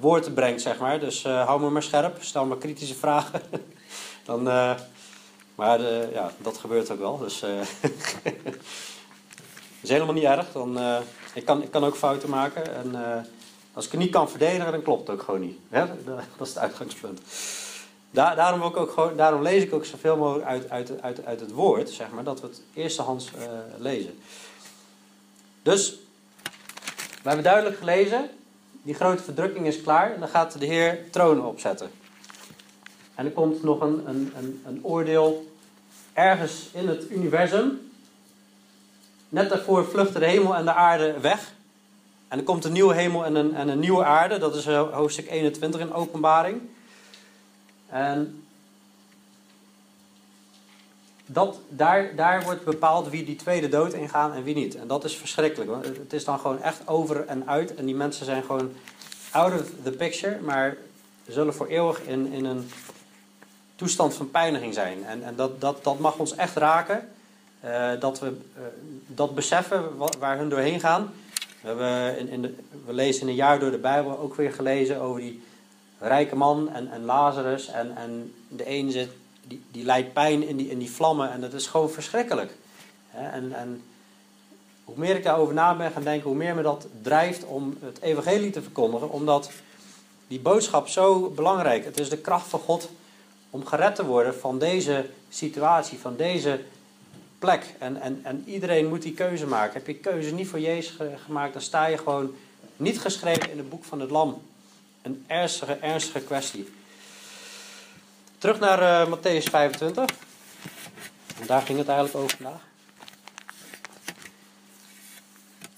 [0.00, 1.00] woord brengt, zeg maar.
[1.00, 3.40] Dus hou me maar scherp, stel me kritische vragen.
[4.26, 4.42] dan,
[5.54, 5.80] maar
[6.12, 7.18] ja, dat gebeurt ook wel.
[7.18, 7.66] Dus dat
[9.82, 10.52] is helemaal niet erg.
[10.52, 10.78] Dan,
[11.34, 12.74] ik, kan, ik kan ook fouten maken.
[12.74, 12.94] En
[13.72, 15.58] als ik het niet kan verdedigen, dan klopt het ook gewoon niet.
[15.68, 15.86] Hè?
[16.36, 17.20] Dat is het uitgangspunt.
[18.10, 21.52] Daar, daarom, ook ook daarom lees ik ook zoveel mogelijk uit, uit, uit, uit het
[21.52, 23.42] woord, zeg maar, dat we het eerstehands uh,
[23.78, 24.18] lezen.
[25.62, 25.98] Dus,
[27.22, 28.30] we hebben duidelijk gelezen,
[28.82, 31.90] die grote verdrukking is klaar, en dan gaat de Heer tronen opzetten.
[33.14, 35.52] En er komt nog een, een, een, een oordeel
[36.12, 37.83] ergens in het universum.
[39.34, 41.52] Net daarvoor vluchten de hemel en de aarde weg.
[42.28, 44.38] En er komt een nieuwe hemel en een, en een nieuwe aarde.
[44.38, 46.60] Dat is hoofdstuk 21 in openbaring.
[47.88, 48.44] En
[51.26, 54.74] dat, daar, daar wordt bepaald wie die tweede dood ingaan en wie niet.
[54.74, 55.70] En dat is verschrikkelijk.
[55.70, 57.74] Want het is dan gewoon echt over en uit.
[57.74, 58.72] En die mensen zijn gewoon
[59.30, 60.40] out of the picture.
[60.40, 60.76] Maar
[61.26, 62.70] zullen voor eeuwig in, in een
[63.76, 65.04] toestand van pijniging zijn.
[65.04, 67.08] En, en dat, dat, dat mag ons echt raken.
[67.64, 68.62] Uh, dat we uh,
[69.06, 71.12] dat beseffen waar hun doorheen gaan.
[71.60, 72.54] We, hebben in, in de,
[72.86, 75.42] we lezen in een jaar door de Bijbel ook weer gelezen over die
[75.98, 77.68] rijke man en, en Lazarus.
[77.68, 79.08] En, en de een zit,
[79.46, 81.30] die, die lijdt pijn in die, in die vlammen.
[81.30, 82.56] En dat is gewoon verschrikkelijk.
[83.10, 83.82] En, en
[84.84, 88.00] hoe meer ik daarover na ben gaan denken, hoe meer me dat drijft om het
[88.00, 89.10] evangelie te verkondigen.
[89.10, 89.50] Omdat
[90.26, 91.84] die boodschap zo belangrijk.
[91.84, 92.90] Het is de kracht van God
[93.50, 96.60] om gered te worden van deze situatie, van deze
[97.44, 97.74] plek.
[97.78, 99.72] En, en, en iedereen moet die keuze maken.
[99.72, 102.34] Heb je keuze niet voor Jezus gemaakt, dan sta je gewoon
[102.76, 104.42] niet geschreven in het boek van het Lam.
[105.02, 106.72] Een ernstige, ernstige kwestie.
[108.38, 110.04] Terug naar uh, Matthäus 25.
[111.40, 112.60] En daar ging het eigenlijk over vandaag.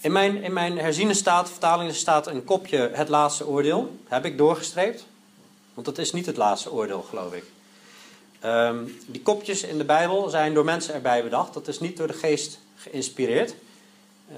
[0.01, 3.99] In mijn, in mijn herziene staat, vertaling staat een kopje het laatste oordeel.
[4.07, 5.05] Heb ik doorgestreept.
[5.73, 7.43] Want het is niet het laatste oordeel, geloof ik.
[8.47, 11.53] Um, die kopjes in de Bijbel zijn door mensen erbij bedacht.
[11.53, 13.55] Dat is niet door de geest geïnspireerd.
[14.31, 14.37] Uh,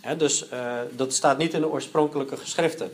[0.00, 2.92] hè, dus uh, dat staat niet in de oorspronkelijke geschriften.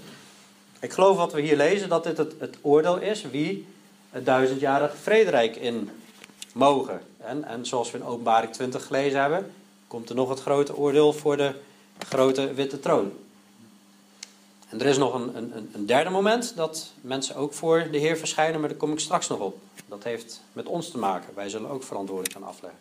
[0.81, 3.67] Ik geloof wat we hier lezen, dat dit het, het oordeel is wie
[4.11, 5.91] het duizendjarige vrederijk in
[6.55, 7.01] mogen.
[7.19, 9.53] En, en zoals we in openbaring 20 gelezen hebben,
[9.87, 11.53] komt er nog het grote oordeel voor de
[12.09, 13.13] grote witte troon.
[14.69, 18.17] En er is nog een, een, een derde moment dat mensen ook voor de Heer
[18.17, 19.59] verschijnen, maar daar kom ik straks nog op.
[19.89, 21.35] Dat heeft met ons te maken.
[21.35, 22.81] Wij zullen ook verantwoording gaan afleggen.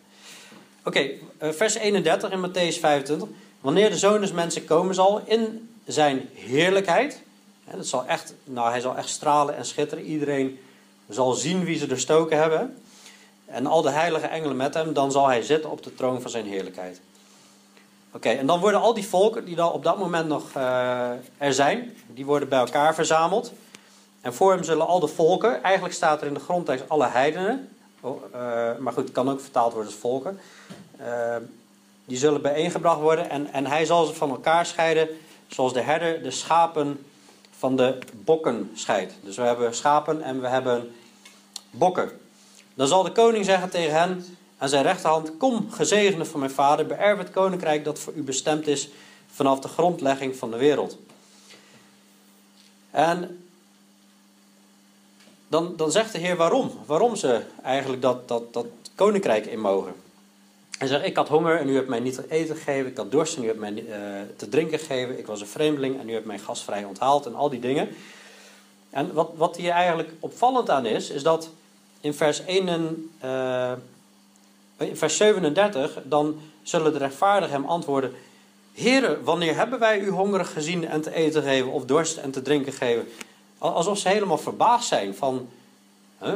[0.84, 3.28] Oké, eh, vers 31 in Matthäus 25.
[3.60, 7.22] Wanneer de zoon des mensen komen zal in zijn heerlijkheid.
[7.64, 10.04] Hè, dat zal echt, nou, hij zal echt stralen en schitteren.
[10.04, 10.58] Iedereen
[11.08, 12.76] zal zien wie ze er stoken hebben.
[13.46, 14.92] En al de heilige engelen met hem.
[14.92, 17.00] Dan zal hij zitten op de troon van zijn heerlijkheid.
[18.12, 21.52] Oké, en dan worden al die volken die dan op dat moment nog uh, er
[21.52, 21.96] zijn.
[22.06, 23.52] Die worden bij elkaar verzameld.
[24.20, 27.68] En voor hem zullen al de volken, eigenlijk staat er in de grondtekst alle heidenen,
[28.00, 28.40] oh, uh,
[28.78, 30.40] maar goed, het kan ook vertaald worden als volken,
[31.00, 31.36] uh,
[32.04, 35.08] die zullen bijeengebracht worden en, en hij zal ze van elkaar scheiden,
[35.46, 37.04] zoals de herder de schapen
[37.58, 39.14] van de bokken scheidt.
[39.22, 40.94] Dus we hebben schapen en we hebben
[41.70, 42.10] bokken.
[42.74, 46.86] Dan zal de koning zeggen tegen hen aan zijn rechterhand: Kom, gezegende van mijn vader,
[46.86, 48.88] beërf het koninkrijk dat voor u bestemd is
[49.32, 50.98] vanaf de grondlegging van de wereld.
[52.90, 53.42] En
[55.48, 56.70] dan, dan zegt de Heer waarom.
[56.86, 59.94] Waarom ze eigenlijk dat, dat, dat koninkrijk in mogen.
[60.78, 62.90] Hij zegt, ik had honger en u hebt mij niet te eten gegeven.
[62.90, 63.92] Ik had dorst en u hebt mij uh,
[64.36, 65.18] te drinken gegeven.
[65.18, 67.26] Ik was een vreemdeling en u hebt mij gastvrij onthaald.
[67.26, 67.88] En al die dingen.
[68.90, 71.50] En wat, wat hier eigenlijk opvallend aan is, is dat
[72.00, 73.82] in vers, 1 en, in
[74.78, 78.12] vers 37, dan zullen de rechtvaardigen hem antwoorden...
[78.72, 82.42] Heren, wanneer hebben wij u hongerig gezien en te eten geven of dorst en te
[82.42, 83.08] drinken geven?
[83.58, 85.48] Alsof ze helemaal verbaasd zijn van,
[86.22, 86.32] uh,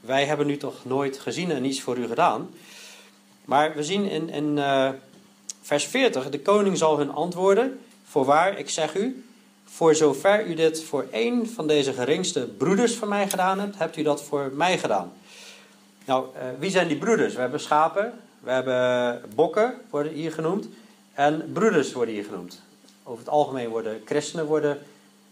[0.00, 2.50] wij hebben u toch nooit gezien en niets voor u gedaan.
[3.44, 4.88] Maar we zien in, in uh,
[5.62, 9.24] vers 40, de koning zal hun antwoorden, voorwaar, ik zeg u,
[9.64, 13.96] voor zover u dit voor één van deze geringste broeders van mij gedaan hebt, hebt
[13.96, 15.12] u dat voor mij gedaan.
[16.10, 17.34] Nou, uh, wie zijn die broeders?
[17.34, 20.68] We hebben schapen, we hebben bokken, worden hier genoemd,
[21.14, 22.60] en broeders worden hier genoemd.
[23.02, 24.78] Over het algemeen worden christenen worden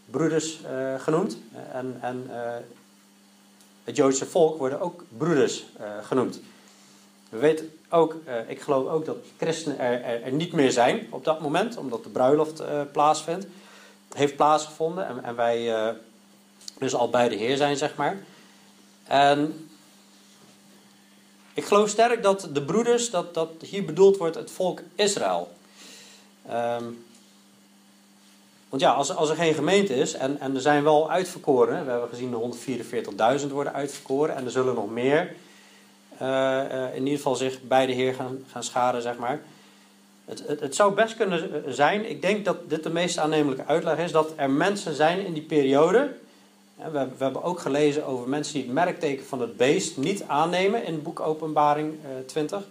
[0.06, 1.38] broeders uh, genoemd.
[1.72, 2.36] En, en uh,
[3.84, 5.64] het Joodse volk worden ook broeders
[6.02, 6.40] genoemd.
[7.28, 8.16] We weten ook,
[8.48, 12.02] ik geloof ook dat christenen er, er, er, niet meer zijn op dat moment, omdat
[12.02, 12.62] de bruiloft
[12.92, 13.46] plaatsvindt.
[14.14, 15.94] Heeft plaatsgevonden en, en wij
[16.78, 18.18] dus al bij de Heer zijn, zeg maar.
[19.04, 19.67] En
[21.58, 25.52] ik geloof sterk dat de broeders, dat, dat hier bedoeld wordt het volk Israël.
[26.50, 27.04] Um,
[28.68, 31.90] want ja, als, als er geen gemeente is en, en er zijn wel uitverkoren, we
[31.90, 35.34] hebben gezien de 144.000 worden uitverkoren en er zullen nog meer
[36.22, 39.40] uh, uh, in ieder geval zich bij de Heer gaan, gaan scharen, zeg maar.
[40.24, 43.98] Het, het, het, zou best kunnen zijn, ik denk dat dit de meest aannemelijke uitleg
[43.98, 46.10] is, dat er mensen zijn in die periode.
[46.92, 51.02] We, hebben ook gelezen over mensen die het merkteken van het beest niet aannemen in
[51.02, 52.62] boek Openbaring uh, 20.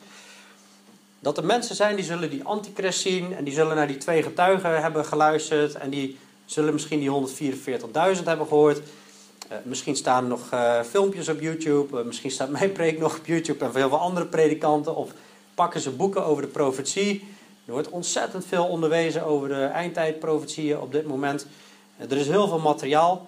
[1.19, 4.23] Dat er mensen zijn die zullen die antichrist zien en die zullen naar die twee
[4.23, 7.09] getuigen hebben geluisterd en die zullen misschien die
[8.17, 8.77] 144.000 hebben gehoord.
[8.77, 13.25] Uh, misschien staan er nog uh, filmpjes op YouTube, misschien staat mijn preek nog op
[13.25, 14.95] YouTube en veel andere predikanten.
[14.95, 15.11] Of
[15.55, 17.27] pakken ze boeken over de profetie.
[17.65, 21.45] Er wordt ontzettend veel onderwezen over de eindtijdprofetieën op dit moment.
[21.97, 23.27] er is heel veel materiaal.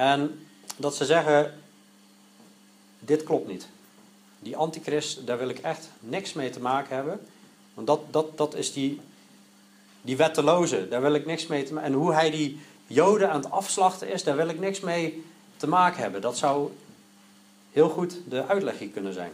[0.00, 1.54] En dat ze zeggen,
[2.98, 3.66] dit klopt niet.
[4.38, 7.20] Die antichrist, daar wil ik echt niks mee te maken hebben.
[7.74, 9.00] Want dat, dat, dat is die,
[10.02, 11.92] die wetteloze, daar wil ik niks mee te maken.
[11.92, 15.24] En hoe hij die joden aan het afslachten is, daar wil ik niks mee
[15.56, 16.20] te maken hebben.
[16.20, 16.70] Dat zou
[17.72, 19.32] heel goed de uitleg hier kunnen zijn.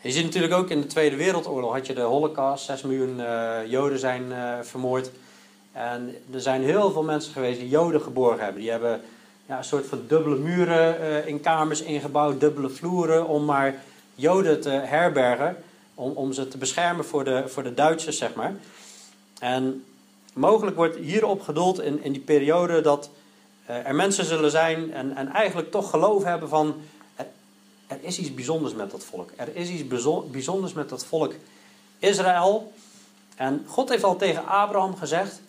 [0.00, 3.58] Je ziet natuurlijk ook in de Tweede Wereldoorlog had je de Holocaust, 6 miljoen uh,
[3.66, 5.10] Joden zijn uh, vermoord.
[5.72, 8.60] En er zijn heel veel mensen geweest die Joden geborgen hebben.
[8.60, 9.00] Die hebben
[9.46, 13.82] ja, een soort van dubbele muren uh, in kamers ingebouwd, dubbele vloeren, om maar
[14.14, 15.56] Joden te herbergen,
[15.94, 18.54] om, om ze te beschermen voor de, voor de Duitsers, zeg maar.
[19.38, 19.84] En
[20.34, 23.10] mogelijk wordt hierop gedoeld in, in die periode dat
[23.70, 26.74] uh, er mensen zullen zijn en, en eigenlijk toch geloof hebben van
[27.86, 29.30] er, is iets bijzonders met dat volk.
[29.36, 29.88] Er is iets
[30.30, 31.34] bijzonders met dat volk
[31.98, 32.72] Israël.
[33.36, 35.40] En God heeft al tegen Abraham gezegd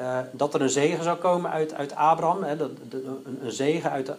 [0.00, 2.42] uh, dat er een zegen zou komen uit, uit Abraham.
[2.42, 4.10] Hè, dat, een, zegen uit,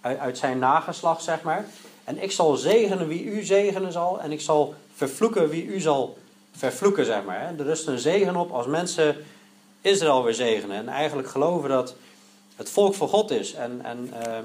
[0.00, 1.64] uit, zijn nageslacht, zeg maar.
[2.04, 4.20] En ik zal zegenen wie u zegenen zal.
[4.20, 6.18] En ik zal vervloeken wie u zal
[6.56, 7.54] vervloeken, zeg maar.
[7.58, 9.16] Er rust een zegen op als mensen
[9.80, 10.76] Israël weer zegenen.
[10.76, 11.94] En eigenlijk geloven dat
[12.56, 13.54] het volk van God is.
[13.54, 14.38] En, en uh,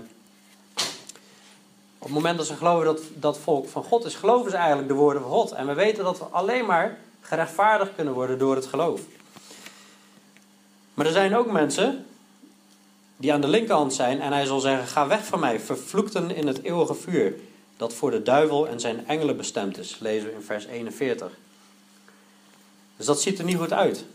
[1.97, 4.87] op het moment dat ze geloven dat dat volk van God is, geloven ze eigenlijk
[4.87, 5.51] de woorden van God.
[5.51, 9.01] En we weten dat we alleen maar gerechtvaardigd kunnen worden door het geloof.
[10.99, 12.05] Maar er zijn ook mensen
[13.17, 16.47] die aan de linkerhand zijn en hij zal zeggen: Ga weg van mij, vervloekten in
[16.47, 17.33] het eeuwige vuur,
[17.77, 19.99] dat voor de duivel en zijn engelen bestemd is.
[19.99, 21.31] Lezen we in vers 41.
[22.97, 24.05] Dus dat ziet er niet goed uit.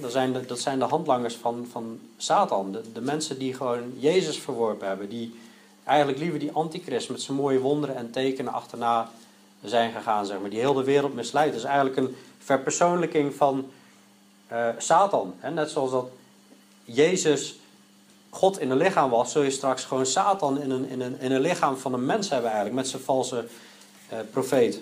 [0.00, 2.76] dat, zijn de, dat zijn de handlangers van, van Satan.
[2.92, 5.08] De, mensen die gewoon Jezus verworpen hebben.
[5.08, 5.34] Die
[5.84, 9.10] eigenlijk liever die antichrist met zijn mooie wonderen en tekenen achterna
[9.64, 10.26] zijn gegaan.
[10.26, 11.52] Zeg maar, die heel de wereld misleidt.
[11.52, 13.70] Dat is eigenlijk een verpersoonlijking van
[14.52, 15.34] uh, Satan.
[15.52, 16.08] Net zoals dat
[16.84, 17.58] Jezus
[18.30, 21.32] God in een lichaam was, zul je straks gewoon Satan in een, in een, in
[21.32, 22.76] een lichaam van een mens hebben eigenlijk.
[22.76, 23.44] Met zijn valse
[24.12, 24.80] uh, profeet.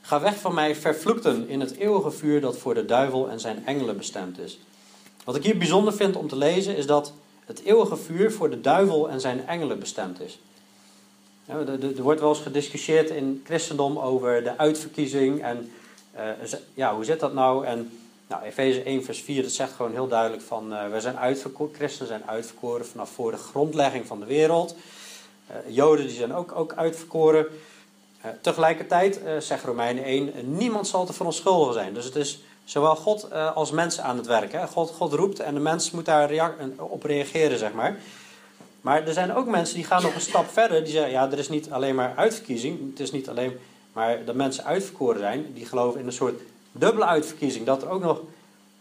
[0.00, 3.66] Ga weg van mij, vervloekten in het eeuwige vuur dat voor de duivel en zijn
[3.66, 4.58] engelen bestemd is.
[5.24, 7.12] Wat ik hier bijzonder vind om te lezen is dat
[7.44, 10.38] het eeuwige vuur voor de duivel en zijn engelen bestemd is.
[11.46, 15.72] Er wordt wel eens gediscussieerd in christendom over de uitverkiezing en
[16.74, 17.66] ja, hoe zit dat nou?
[17.66, 21.18] En nou, Efeze 1 vers 4 dat zegt gewoon heel duidelijk van uh, we zijn
[21.18, 24.76] uitverkoren, christenen zijn uitverkoren vanaf voor de grondlegging van de wereld.
[25.50, 27.46] Uh, Joden die zijn ook, ook uitverkoren.
[28.40, 31.94] Tegelijkertijd zegt Romeinen 1, niemand zal te verontschuldigen zijn.
[31.94, 34.68] Dus het is zowel God als mensen aan het werken.
[34.68, 37.96] God, God roept en de mens moet daar op reageren, zeg maar.
[38.80, 40.84] Maar er zijn ook mensen die gaan nog een stap verder.
[40.84, 42.90] Die zeggen, ja, er is niet alleen maar uitverkiezing.
[42.90, 43.58] Het is niet alleen
[43.96, 45.52] maar dat mensen uitverkoren zijn.
[45.54, 46.40] Die geloven in een soort
[46.72, 47.66] dubbele uitverkiezing.
[47.66, 48.20] Dat er ook nog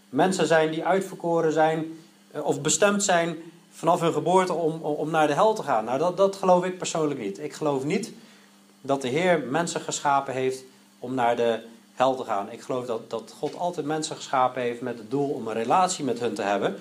[0.10, 1.97] mensen zijn die uitverkoren zijn
[2.32, 3.38] of bestemd zijn
[3.71, 5.86] vanaf hun geboorte om, om naar de hel te gaan.
[5.86, 7.39] Nou, dat, dat geloof ik persoonlijk niet.
[7.39, 8.12] Ik geloof niet
[8.82, 10.63] dat de Heer mensen geschapen heeft
[10.99, 11.60] om naar de
[11.93, 12.51] hel te gaan.
[12.51, 16.06] Ik geloof dat, dat God altijd mensen geschapen heeft met het doel om een relatie
[16.06, 16.75] met hun te hebben.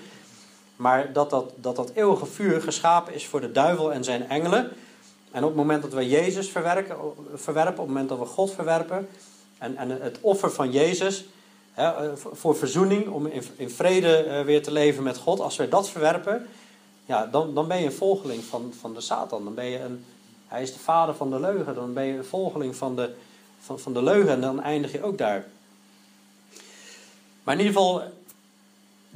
[0.77, 4.71] Maar dat dat, dat dat eeuwige vuur geschapen is voor de duivel en zijn engelen.
[5.35, 9.09] En op het moment dat we Jezus verwerpen, op het moment dat we God verwerpen.
[9.59, 11.25] En, en het offer van Jezus
[11.73, 15.41] hè, voor verzoening, om in, in vrede eh, weer te leven met God.
[15.41, 16.47] Als wij dat verwerpen,
[17.07, 19.45] ja, dan, dan ben je een volgeling van, van de Satan.
[19.45, 20.05] Dan ben je een,
[20.47, 21.75] hij is de vader van de leugen.
[21.75, 23.15] Dan ben je een volgeling van de,
[23.61, 25.47] van, van de leugen en dan eindig je ook daar.
[27.43, 28.03] Maar in ieder geval,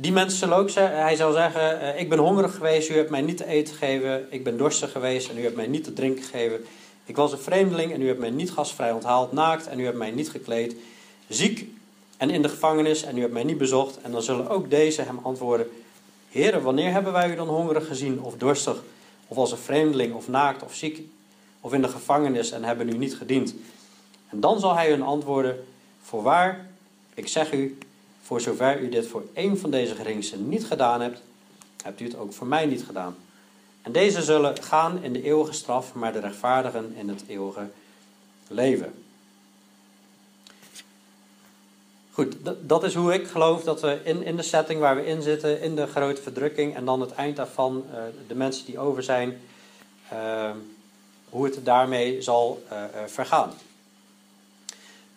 [0.00, 3.10] die mensen zullen ook zeggen, hij zal zeggen, eh, ik ben hongerig geweest, u hebt
[3.10, 4.26] mij niet te eten gegeven.
[4.30, 6.64] Ik ben dorstig geweest en u hebt mij niet te drinken gegeven.
[7.04, 9.96] Ik was een vreemdeling en u hebt mij niet gastvrij onthaald, naakt en u hebt
[9.96, 10.76] mij niet gekleed.
[11.28, 11.68] Ziek
[12.16, 14.00] en in de gevangenis en u hebt mij niet bezocht.
[14.00, 15.66] En dan zullen ook deze hem antwoorden,
[16.28, 18.82] Heren, wanneer hebben wij u dan hongerig gezien of dorstig,
[19.28, 21.00] of als een vreemdeling of naakt of ziek
[21.60, 23.54] of in de gevangenis en hebben u niet gediend?
[24.28, 25.64] En dan zal hij hun antwoorden:
[26.02, 26.66] Voorwaar,
[27.14, 27.78] ik zeg u,
[28.28, 31.20] voor zover u dit voor één van deze geringsten niet gedaan hebt,
[31.82, 33.16] hebt u het ook voor mij niet gedaan.
[33.82, 37.66] En deze zullen gaan in de eeuwige straf, maar de rechtvaardigen in het eeuwige
[38.48, 38.94] leven.
[42.12, 45.22] Goed, dat is hoe ik geloof dat we in, in de setting waar we in
[45.22, 49.02] zitten, in de grote verdrukking en dan het eind daarvan, uh, de mensen die over
[49.02, 49.40] zijn,
[50.12, 50.50] uh,
[51.28, 53.52] hoe het daarmee zal uh, vergaan.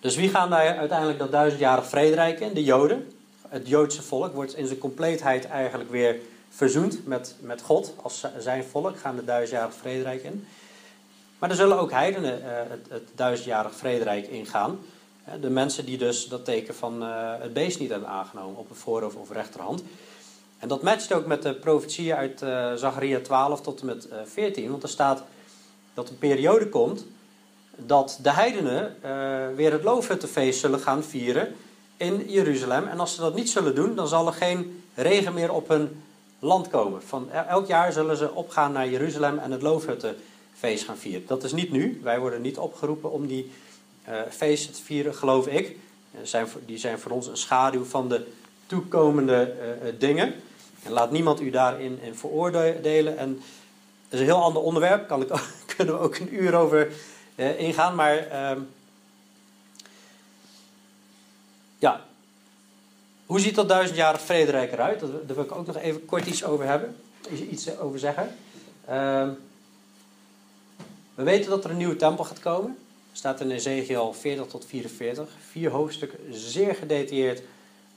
[0.01, 2.53] Dus wie gaan daar uiteindelijk dat duizendjarig vrederijk in?
[2.53, 3.11] De Joden.
[3.47, 8.63] Het Joodse volk wordt in zijn compleetheid eigenlijk weer verzoend met, met God als zijn
[8.63, 10.47] volk, gaan de duizendjarig vrederijk in.
[11.39, 14.79] Maar er zullen ook heidenen uh, het, het duizendjarig vrederijk ingaan.
[15.41, 18.75] De mensen die dus dat teken van uh, het beest niet hebben aangenomen op een
[18.75, 19.83] voorhoofd of rechterhand.
[20.57, 24.71] En dat matcht ook met de profetieën uit uh, Zacharia 12 tot en met 14.
[24.71, 25.23] Want er staat
[25.93, 27.05] dat een periode komt
[27.75, 31.55] dat de heidenen uh, weer het loofhuttenfeest zullen gaan vieren
[31.97, 32.87] in Jeruzalem.
[32.87, 36.03] En als ze dat niet zullen doen, dan zal er geen regen meer op hun
[36.39, 37.01] land komen.
[37.03, 41.27] Van elk jaar zullen ze opgaan naar Jeruzalem en het loofhuttenfeest gaan vieren.
[41.27, 41.99] Dat is niet nu.
[42.03, 43.51] Wij worden niet opgeroepen om die
[44.09, 45.77] uh, feesten te vieren, geloof ik.
[46.21, 48.27] Zijn, die zijn voor ons een schaduw van de
[48.65, 49.53] toekomende
[49.97, 50.33] dingen.
[50.83, 53.17] En laat niemand u daarin in veroordelen.
[53.17, 53.33] En
[54.09, 55.07] dat is een heel ander onderwerp.
[55.07, 55.27] Kan ik,
[55.75, 56.91] kunnen we ook een uur over
[57.41, 57.95] uh, ingaan.
[57.95, 58.61] Maar uh,
[61.79, 62.01] ja,
[63.25, 64.99] Hoe ziet dat duizendjarig vrederijk eruit?
[64.99, 66.95] Daar wil ik ook nog even kort iets over hebben.
[67.51, 68.35] Iets over zeggen.
[68.85, 69.29] Ehm,
[71.15, 72.77] we weten dat er een nieuwe tempel gaat komen.
[73.11, 75.27] Staat in Ezekiel 40 tot 44.
[75.49, 77.41] Vier hoofdstukken, zeer gedetailleerd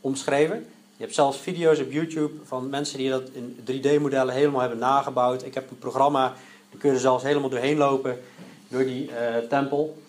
[0.00, 0.56] omschreven.
[0.96, 5.44] Je hebt zelfs video's op YouTube van mensen die dat in 3D-modellen helemaal hebben nagebouwd.
[5.44, 6.34] Ik heb een programma,
[6.70, 8.20] daar kun zelfs helemaal doorheen lopen,
[8.68, 10.02] door die uh, tempel.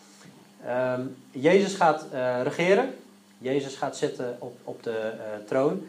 [0.67, 2.93] Um, Jezus gaat uh, regeren.
[3.37, 5.87] Jezus gaat zitten op, op de uh, troon.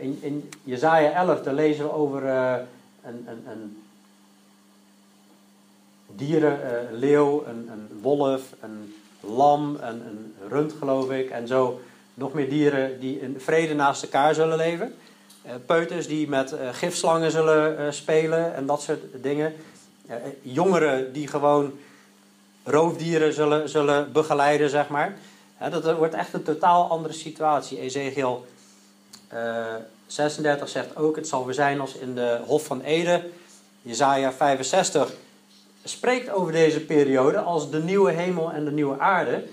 [0.00, 3.82] in, in Jezaja 11, daar lezen we over een, een, een
[6.06, 11.30] dieren, een leeuw, een, een wolf, een lam, een, een rund geloof ik.
[11.30, 11.80] En zo
[12.14, 14.94] nog meer dieren die in vrede naast elkaar zullen leven.
[15.66, 19.54] Peuters die met gifslangen zullen spelen en dat soort dingen.
[20.42, 21.72] Jongeren die gewoon
[22.64, 25.16] roofdieren zullen, zullen begeleiden, zeg maar.
[25.70, 27.80] dat wordt echt een totaal andere situatie.
[27.80, 28.46] Ezekiel
[30.06, 33.32] 36 zegt ook, het zal weer zijn als in de Hof van Eden.
[33.82, 35.12] Jezaja 65
[35.84, 39.44] spreekt over deze periode als de nieuwe hemel en de nieuwe aarde.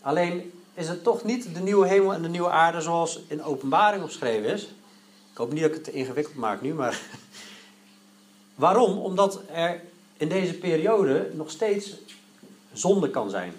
[0.00, 4.02] Alleen is het toch niet de nieuwe hemel en de nieuwe aarde zoals in openbaring
[4.02, 4.62] opgeschreven is.
[5.32, 7.00] Ik hoop niet dat ik het te ingewikkeld maak nu, maar.
[8.56, 8.98] Waarom?
[8.98, 9.80] Omdat er
[10.16, 11.94] in deze periode nog steeds
[12.72, 13.52] zonde kan zijn.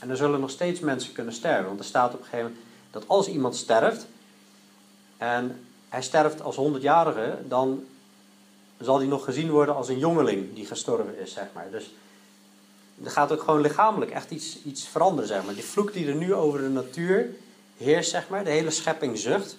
[0.00, 1.66] En er zullen nog steeds mensen kunnen sterven.
[1.66, 4.06] Want er staat op een gegeven moment dat als iemand sterft.
[5.16, 7.38] en hij sterft als 100-jarige.
[7.48, 7.84] dan
[8.80, 11.70] zal hij nog gezien worden als een jongeling die gestorven is, zeg maar.
[11.70, 11.94] Dus
[13.04, 15.54] er gaat ook gewoon lichamelijk echt iets, iets veranderen, zeg maar.
[15.54, 17.30] Die vloek die er nu over de natuur
[17.76, 19.58] heerst, zeg maar, de hele schepping zucht.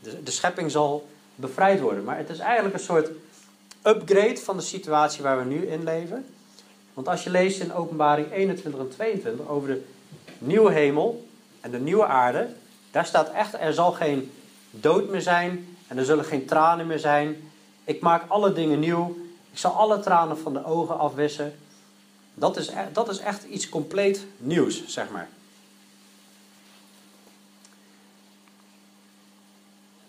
[0.00, 2.04] De, de schepping zal bevrijd worden.
[2.04, 3.10] Maar het is eigenlijk een soort
[3.82, 6.26] upgrade van de situatie waar we nu in leven.
[6.94, 9.82] Want als je leest in openbaring 21 en 22 over de
[10.38, 11.26] nieuwe hemel
[11.60, 12.48] en de nieuwe aarde,
[12.90, 14.32] daar staat echt, er zal geen
[14.70, 17.50] dood meer zijn en er zullen geen tranen meer zijn.
[17.84, 19.16] Ik maak alle dingen nieuw.
[19.52, 21.54] Ik zal alle tranen van de ogen afwissen.
[22.34, 25.28] Dat is, e-, dat is echt iets compleet nieuws, zeg maar.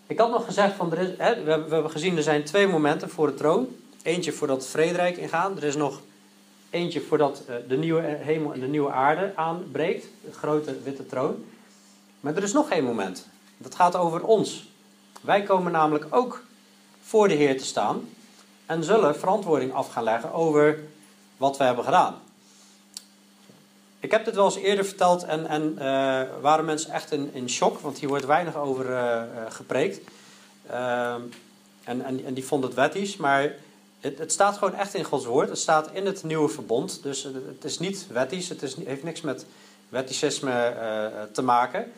[0.06, 3.10] Ik had nog gezegd, van, hè, we, hebben, we hebben gezien er zijn twee momenten
[3.10, 3.68] voor de troon.
[4.02, 5.56] Eentje voordat Frederik ingaan.
[5.56, 6.00] Er is nog
[6.70, 10.06] eentje voordat uh, de nieuwe hemel en de nieuwe aarde aanbreekt.
[10.24, 11.44] De grote witte troon.
[12.20, 13.28] Maar er is nog één moment.
[13.56, 14.68] Dat gaat over ons.
[15.20, 16.42] Wij komen namelijk ook
[17.02, 18.08] voor de Heer te staan.
[18.66, 20.78] En zullen verantwoording af gaan leggen over
[21.36, 22.14] wat we hebben gedaan.
[24.04, 27.48] Ik heb dit wel eens eerder verteld en, en uh, waren mensen echt in, in
[27.48, 30.00] shock, want hier wordt weinig over uh, gepreekt.
[30.70, 31.14] Uh,
[31.84, 33.54] en, en, en die vonden het wettisch, maar
[34.00, 35.48] het, het, staat gewoon echt in Gods woord.
[35.48, 39.20] Het staat in het nieuwe verbond, dus het is niet wettisch, het is, heeft niks
[39.20, 39.46] met
[39.88, 40.74] wetticisme
[41.32, 41.92] te maken.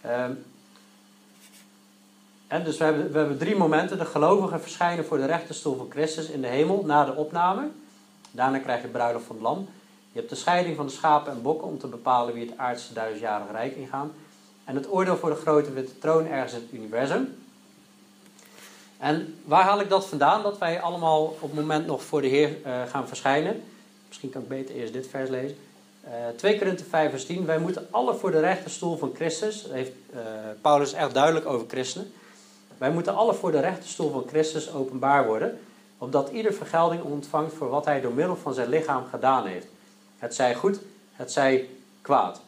[0.00, 0.32] Ehm,
[2.46, 3.98] en dus we hebben, we hebben drie momenten.
[3.98, 7.68] De gelovigen verschijnen voor de rechterstoel van Christus in de hemel na de opname.
[8.30, 9.68] Daarna krijg je bruiloft van het lam.
[10.16, 12.92] Je hebt de scheiding van de schapen en bokken om te bepalen wie het aardse
[12.92, 14.12] duizendjarige rijk ingaan.
[14.64, 17.36] En het oordeel voor de grote witte troon ergens in het universum.
[18.98, 20.42] En waar haal ik dat vandaan?
[20.42, 23.62] Dat wij allemaal op het moment nog voor de Heer uh, gaan verschijnen.
[24.06, 25.56] Misschien kan ik beter eerst dit vers lezen.
[26.04, 27.46] Uh, 2 Korinthe 5 vers 10.
[27.46, 29.62] Wij moeten alle voor de rechterstoel van Christus.
[29.62, 30.20] Dat heeft uh,
[30.60, 32.12] Paulus echt duidelijk over christenen.
[32.78, 35.58] Wij moeten alle voor de rechterstoel van Christus openbaar worden
[35.98, 39.66] opdat ieder vergelding ontvangt voor wat hij door middel van zijn lichaam gedaan heeft.
[40.18, 40.78] Het zij goed,
[41.12, 41.68] het zij
[42.00, 42.40] kwaad.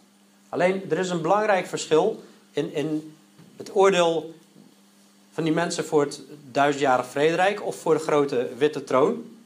[0.48, 3.16] Alleen, er is een belangrijk verschil in, in
[3.56, 4.34] het oordeel
[5.32, 9.36] van die mensen voor het duizendjarig vrederijk of voor de grote witte troon.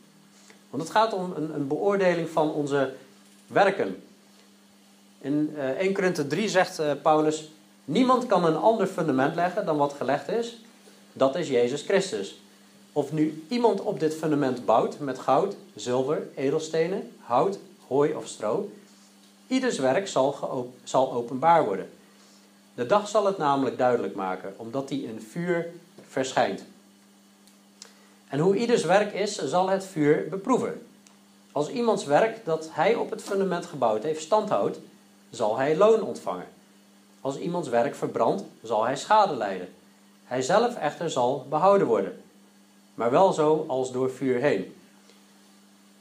[0.71, 2.95] Want het gaat om een, een beoordeling van onze
[3.47, 4.03] werken.
[5.21, 7.51] In uh, 1 Korinthe 3 zegt uh, Paulus:
[7.85, 10.57] Niemand kan een ander fundament leggen dan wat gelegd is.
[11.13, 12.41] Dat is Jezus Christus.
[12.93, 17.59] Of nu iemand op dit fundament bouwt met goud, zilver, edelstenen, hout,
[17.93, 18.71] hooi of stro,
[19.47, 21.91] ieders werk zal, zal openbaar worden.
[22.75, 25.67] De dag zal het namelijk duidelijk maken, omdat die in vuur
[26.09, 26.65] verschijnt.
[28.29, 30.87] En hoe ieders werk is, zal het vuur beproeven.
[31.53, 34.79] Als iemands werk dat hij op het fundament gebouwd heeft standhoudt,
[35.31, 36.49] zal hij loon ontvangen.
[37.21, 39.69] Als iemands werk verbrandt, zal hij schade lijden.
[40.25, 42.23] Hij zelf echter zal behouden worden
[42.95, 44.75] maar wel zo als door vuur heen.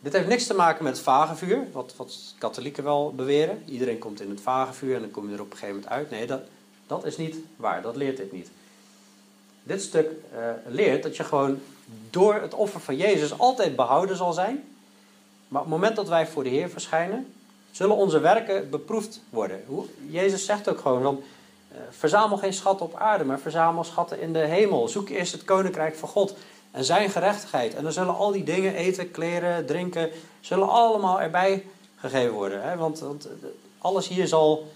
[0.01, 3.63] Dit heeft niks te maken met het vagevuur, wat, wat katholieken wel beweren.
[3.65, 6.09] Iedereen komt in het vagevuur en dan kom je er op een gegeven moment uit.
[6.09, 6.41] Nee, dat,
[6.87, 8.49] dat is niet waar, dat leert dit niet.
[9.63, 11.59] Dit stuk uh, leert dat je gewoon
[12.09, 14.63] door het offer van Jezus altijd behouden zal zijn.
[15.47, 17.33] Maar op het moment dat wij voor de Heer verschijnen,
[17.71, 19.63] zullen onze werken beproefd worden.
[20.09, 21.23] Jezus zegt ook gewoon, van,
[21.89, 24.87] verzamel geen schatten op aarde, maar verzamel schatten in de hemel.
[24.87, 26.35] Zoek eerst het koninkrijk van God
[26.71, 27.75] en zijn gerechtigheid.
[27.75, 30.09] En dan zullen al die dingen, eten, kleren, drinken,
[30.39, 31.65] zullen allemaal erbij
[31.95, 32.61] gegeven worden.
[32.61, 32.77] Hè?
[32.77, 33.27] Want, want,
[33.77, 34.67] alles hier zal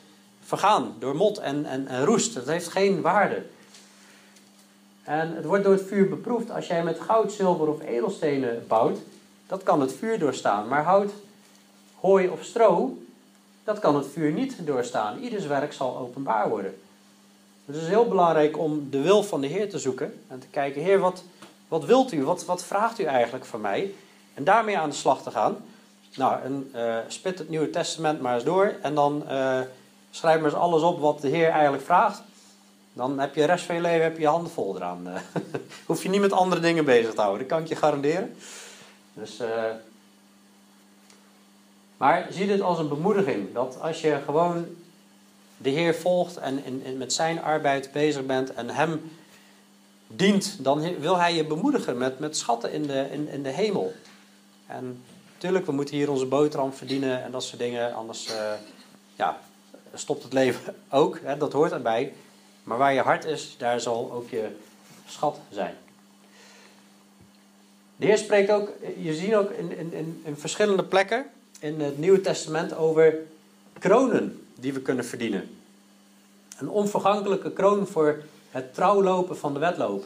[0.43, 2.35] vergaan door mot en, en, roest.
[2.35, 3.43] Het heeft geen waarde.
[5.03, 6.51] En het wordt door het vuur beproefd.
[6.51, 8.97] Als jij met goud, zilver of edelstenen bouwt,
[9.47, 10.67] dat kan het vuur doorstaan.
[10.67, 11.11] Maar hout,
[11.99, 12.97] hooi of stro,
[13.63, 15.19] dat kan het vuur niet doorstaan.
[15.19, 16.75] Ieders werk zal openbaar worden.
[17.65, 20.47] Dus het is heel belangrijk om de wil van de Heer te zoeken en te
[20.47, 21.23] kijken: Heer, wat,
[21.67, 22.23] wat wilt u?
[22.23, 23.93] Wat, wat vraagt u eigenlijk van mij?
[24.33, 25.57] En daarmee aan de slag te gaan.
[26.15, 29.59] Nou, en, uh, spit het Nieuwe Testament maar eens door en dan uh,
[30.11, 32.21] schrijf maar eens alles op wat de Heer eigenlijk vraagt.
[32.93, 35.07] Dan heb je de rest van je leven heb je, handen vol eraan.
[35.85, 38.35] Hoef je niet met andere dingen bezig te houden, dat kan ik je garanderen.
[39.13, 39.47] Dus, uh,
[41.97, 43.53] maar zie dit als een bemoediging.
[43.53, 44.65] Dat als je gewoon
[45.57, 49.11] de Heer volgt en, en, met zijn arbeid bezig bent en hem
[50.07, 53.93] dient, dan wil hij je bemoedigen met, met schatten in de, in, in de hemel.
[54.67, 55.03] En
[55.33, 57.93] natuurlijk, we moeten hier onze boterham verdienen en dat soort dingen.
[57.93, 58.51] Anders uh,
[59.15, 59.39] ja,
[59.93, 62.13] stopt het leven ook, hè, dat hoort erbij.
[62.63, 64.55] Maar waar je hart is, daar zal ook je
[65.07, 65.75] schat zijn.
[67.95, 71.25] De Heer spreekt ook, je ziet ook in, in, in verschillende plekken
[71.59, 73.17] in het Nieuwe Testament over
[73.79, 75.49] kronen die we kunnen verdienen.
[76.57, 78.23] Een onvergankelijke kroon voor
[78.55, 80.05] het trouwlopen van de wedloop.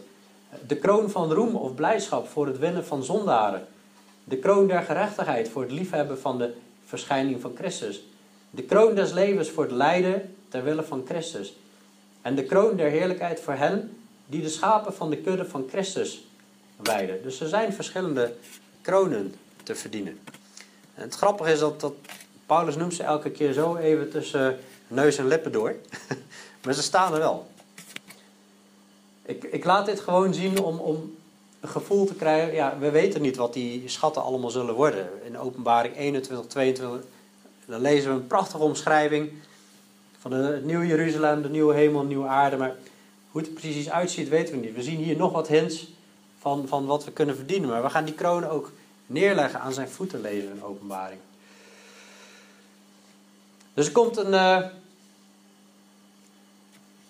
[0.68, 3.68] De kroon van roem of blijdschap voor het winnen van zondaren.
[4.24, 6.54] De kroon der gerechtigheid voor het liefhebben van de
[6.86, 8.04] verschijning van Christus.
[8.50, 11.58] De kroon des levens voor het lijden ter wille van Christus.
[12.22, 16.28] En de kroon der heerlijkheid voor hen die de schapen van de kudde van Christus
[16.76, 17.24] wijden.
[17.24, 18.34] Dus er zijn verschillende
[18.82, 20.20] kronen te verdienen.
[20.96, 21.94] En het grappige is dat, dat
[22.46, 25.76] Paulus noemt ze elke keer zo even tussen neus en lippen door.
[26.64, 27.48] maar ze staan er wel.
[29.30, 31.16] Ik, ik laat dit gewoon zien om, om
[31.60, 32.54] een gevoel te krijgen.
[32.54, 35.10] Ja, we weten niet wat die schatten allemaal zullen worden.
[35.26, 37.02] In openbaring 21, 22,
[37.66, 39.32] dan lezen we een prachtige omschrijving
[40.20, 42.58] van het nieuwe Jeruzalem, de nieuwe hemel, de nieuwe aarde.
[42.58, 42.76] Maar
[43.32, 44.76] hoe het er precies uitziet, weten we niet.
[44.76, 45.88] We zien hier nog wat hints
[46.40, 47.70] van, van wat we kunnen verdienen.
[47.70, 48.72] Maar we gaan die kronen ook
[49.06, 51.20] neerleggen aan zijn voeten, lezen in openbaring.
[53.74, 54.66] Dus er komt een, uh,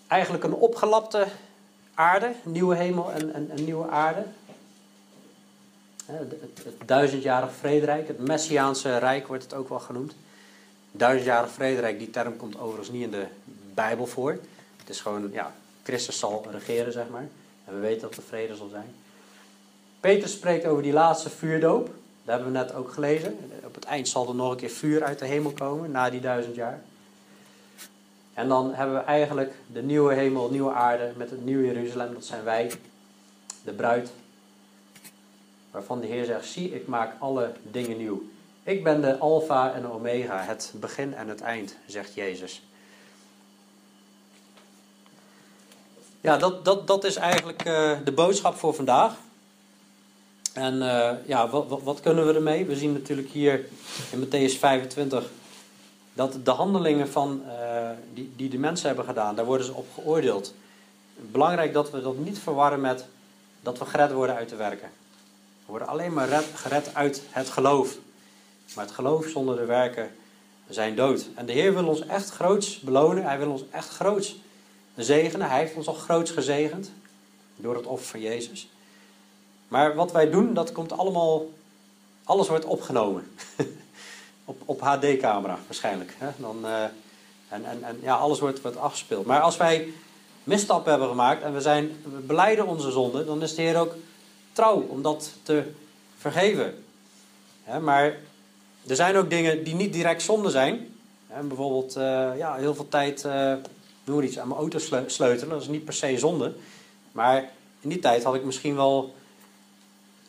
[0.07, 1.27] eigenlijk een opgelapte
[1.99, 4.23] aarde, nieuwe hemel en nieuwe aarde.
[6.05, 10.13] Het, het, het duizendjarig vrederijk, het Messiaanse rijk wordt het ook wel genoemd.
[10.91, 13.25] Duizendjarig vrederijk, die term komt overigens niet in de
[13.73, 14.31] Bijbel voor.
[14.77, 17.27] Het is gewoon, ja, Christus zal regeren, zeg maar.
[17.65, 18.95] En we weten dat er vrede zal zijn.
[19.99, 21.85] Peter spreekt over die laatste vuurdoop.
[21.85, 23.37] Dat hebben we net ook gelezen.
[23.63, 26.21] Op het eind zal er nog een keer vuur uit de hemel komen, na die
[26.21, 26.81] duizend jaar.
[28.39, 32.13] En dan hebben we eigenlijk de nieuwe hemel, nieuwe aarde met het nieuwe Jeruzalem.
[32.13, 32.71] Dat zijn wij,
[33.63, 34.11] de bruid.
[35.71, 38.21] Waarvan de Heer zegt, zie ik maak alle dingen nieuw.
[38.63, 42.61] Ik ben de alfa en de omega, het begin en het eind, zegt Jezus.
[46.21, 49.13] Ja, dat, dat, dat is eigenlijk uh, de boodschap voor vandaag.
[50.53, 52.65] En uh, ja, wat, wat, wat, kunnen we ermee?
[52.65, 53.65] We zien natuurlijk hier
[54.11, 55.29] in Matthäus 25
[56.13, 59.87] dat de handelingen van, uh, die, die de mensen hebben gedaan, daar worden ze op
[59.93, 60.53] geoordeeld.
[61.15, 63.05] Belangrijk dat we dat niet verwarren met
[63.61, 64.89] dat we gered worden uit de werken.
[65.65, 67.97] We worden alleen maar red, gered uit het geloof.
[68.75, 70.11] Maar het geloof zonder de werken
[70.69, 71.27] zijn dood.
[71.35, 73.23] En de Heer wil ons echt groots belonen.
[73.23, 74.39] Hij wil ons echt groots
[74.95, 75.49] zegenen.
[75.49, 76.91] Hij heeft ons al groots gezegend
[77.55, 78.69] door het offer van Jezus.
[79.67, 81.45] Maar wat wij doen, dat komt allemaal,
[82.23, 83.31] alles wordt opgenomen.
[84.49, 86.15] op, op HD-camera waarschijnlijk.
[86.17, 86.27] Hè?
[86.37, 86.83] Dan, uh,
[87.49, 89.25] en, en, en ja, alles wordt, wordt afgespeeld.
[89.25, 89.93] Maar als wij
[90.43, 93.95] misstappen hebben gemaakt en we, zijn, we beleiden onze zonde, dan is de Heer ook
[94.51, 95.63] trouw om dat te
[96.17, 96.83] vergeven.
[97.81, 98.17] maar
[98.87, 100.95] er zijn ook dingen die niet direct zonde zijn.
[101.47, 103.53] bijvoorbeeld uh, ja, heel veel tijd uh,
[104.03, 105.49] noem iets aan mijn auto sleutelen.
[105.49, 106.53] Dat is niet per se zonde.
[107.11, 109.13] Maar in die tijd had ik misschien wel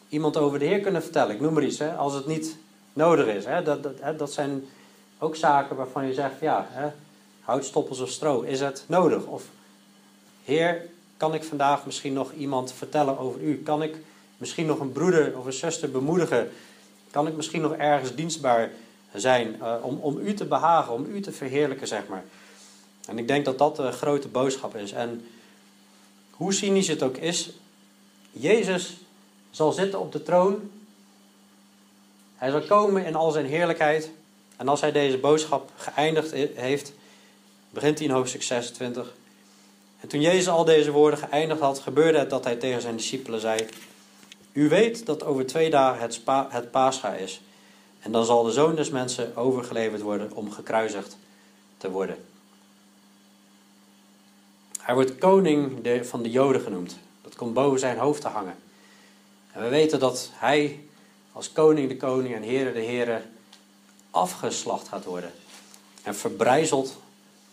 [0.09, 1.35] iemand over de Heer kunnen vertellen.
[1.35, 2.57] Ik noem maar iets, hè, als het niet
[2.93, 3.45] nodig is.
[3.45, 3.63] Hè.
[3.63, 4.65] Dat, dat, dat zijn
[5.19, 6.89] ook zaken waarvan je zegt, ja, hè,
[7.41, 9.25] houtstoppels of stro, is het nodig?
[9.25, 9.45] Of,
[10.45, 10.87] Heer,
[11.17, 13.63] kan ik vandaag misschien nog iemand vertellen over u?
[13.63, 13.97] Kan ik
[14.37, 16.51] misschien nog een broeder of een zuster bemoedigen?
[17.11, 18.71] Kan ik misschien nog ergens dienstbaar
[19.15, 22.25] zijn uh, om, om u te behagen, om u te verheerlijken, zeg maar?
[23.07, 24.93] En ik denk dat dat de grote boodschap is.
[24.93, 25.27] En
[26.31, 27.51] hoe cynisch het ook is,
[28.31, 28.97] Jezus
[29.51, 30.71] zal zitten op de troon.
[32.41, 34.11] Hij zal komen in al zijn heerlijkheid.
[34.57, 36.93] En als hij deze boodschap geëindigd heeft,
[37.71, 39.13] begint hij in hoofdstuk 26.
[40.01, 43.41] En toen Jezus al deze woorden geëindigd had, gebeurde het dat hij tegen zijn discipelen
[43.41, 43.67] zei:
[44.53, 47.41] U weet dat over twee dagen het, spa, het Pascha is.
[48.01, 51.17] En dan zal de zoon des mensen overgeleverd worden om gekruisigd
[51.77, 52.17] te worden.
[54.79, 56.99] Hij wordt koning van de Joden genoemd.
[57.23, 58.57] Dat komt boven zijn hoofd te hangen.
[59.53, 60.81] En we weten dat hij
[61.33, 63.23] als koning de koning en heren de heren
[64.11, 65.33] afgeslacht gaat worden.
[66.03, 66.97] En verbrijzeld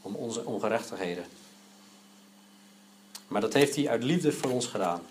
[0.02, 1.26] om onze ongerechtigheden.
[3.28, 5.02] Maar dat heeft hij uit liefde voor ons gedaan.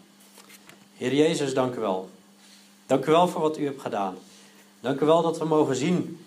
[0.97, 2.11] Heer Jezus, dank u wel.
[2.87, 4.17] Dank u wel voor wat u hebt gedaan.
[4.81, 6.27] Dank u wel dat we mogen zien,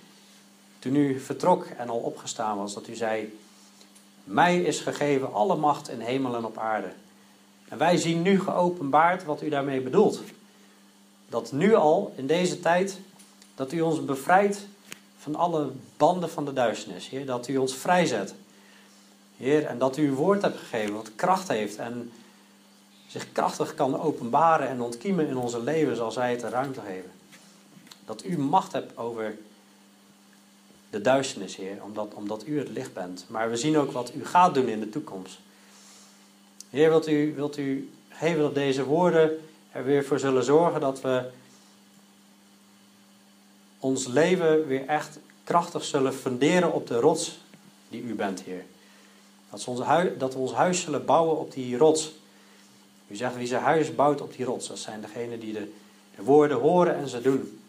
[0.80, 3.40] toen u vertrok en al opgestaan was, dat u zei:
[4.24, 6.92] Mij is gegeven alle macht in hemel en op aarde.
[7.68, 10.22] En wij zien nu geopenbaard wat u daarmee bedoelt.
[11.30, 13.00] Dat nu al, in deze tijd,
[13.56, 14.66] dat u ons bevrijdt
[15.18, 17.10] van alle banden van de duisternis.
[17.10, 18.34] Heer, dat u ons vrijzet.
[19.38, 22.12] Heer, en dat u uw woord hebt gegeven, wat kracht heeft en
[23.08, 27.12] zich krachtig kan openbaren en ontkiemen in onze leven zoals wij het de ruimte geven.
[28.06, 29.38] Dat u macht hebt over
[30.90, 33.26] de duisternis, Heer, omdat, omdat u het licht bent.
[33.28, 35.40] Maar we zien ook wat u gaat doen in de toekomst.
[36.70, 39.40] Heer, wilt u, wilt u geven dat deze woorden
[39.72, 41.30] er weer voor zullen zorgen dat we
[43.80, 47.40] ons leven weer echt krachtig zullen funderen op de rots
[47.90, 48.66] die u bent, Heer.
[49.50, 52.12] Dat, we, onze dat we ons huis zullen bouwen op die rots.
[53.08, 55.72] U zegt wie zijn huis bouwt op die rots, dat zijn degenen die de,
[56.16, 57.60] de woorden horen en ze doen.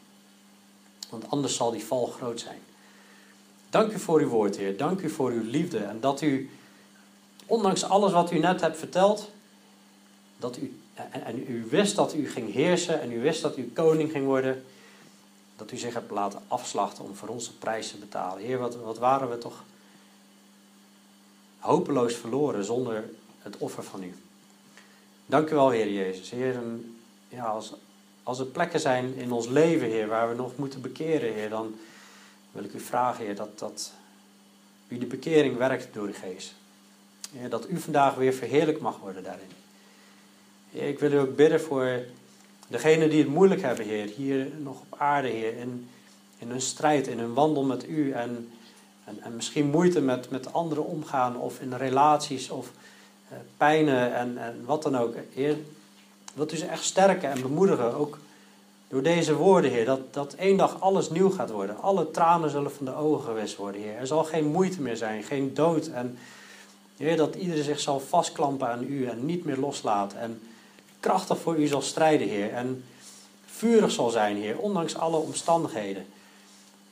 [1.10, 2.58] Want anders zal die val groot zijn.
[3.70, 4.76] Dank u voor uw woord, Heer.
[4.76, 5.78] Dank u voor uw liefde.
[5.78, 6.50] En dat u,
[7.46, 9.30] ondanks alles wat u net hebt verteld,
[10.36, 10.79] dat u,
[11.10, 14.24] en, en u wist dat u ging heersen en u wist dat u koning ging
[14.24, 14.64] worden,
[15.56, 18.42] dat u zich hebt laten afslachten om voor ons de prijs te betalen.
[18.42, 19.64] Heer, wat, wat waren we toch
[21.58, 23.10] hopeloos verloren zonder
[23.42, 24.14] het offer van u.
[25.26, 26.30] Dank u wel, Heer Jezus.
[26.30, 26.98] Heer, en,
[27.28, 27.74] ja, als,
[28.22, 31.74] als er plekken zijn in ons leven, Heer, waar we nog moeten bekeren, Heer, dan
[32.52, 33.92] wil ik u vragen, Heer, dat, dat
[34.88, 36.54] u de bekering werkt door de geest.
[37.48, 39.48] Dat u vandaag weer verheerlijk mag worden daarin.
[40.72, 42.00] Ik wil u ook bidden voor
[42.68, 45.88] degenen die het moeilijk hebben, Heer, hier nog op aarde, Heer, in,
[46.38, 48.50] in hun strijd, in hun wandel met u en,
[49.04, 52.70] en, en misschien moeite met, met anderen omgaan of in relaties of
[53.32, 55.14] uh, pijnen en, en wat dan ook.
[55.32, 55.56] Heer,
[56.34, 58.18] wilt u ze echt sterken en bemoedigen, ook
[58.88, 61.80] door deze woorden, Heer, dat, dat één dag alles nieuw gaat worden.
[61.80, 63.96] Alle tranen zullen van de ogen gewist worden, Heer.
[63.96, 65.86] Er zal geen moeite meer zijn, geen dood.
[65.86, 66.18] En
[66.96, 70.20] Heer, dat iedereen zich zal vastklampen aan u en niet meer loslaten.
[70.20, 70.40] En
[71.00, 72.52] krachtig voor u zal strijden, Heer.
[72.52, 72.84] En
[73.46, 76.06] vurig zal zijn, Heer, ondanks alle omstandigheden.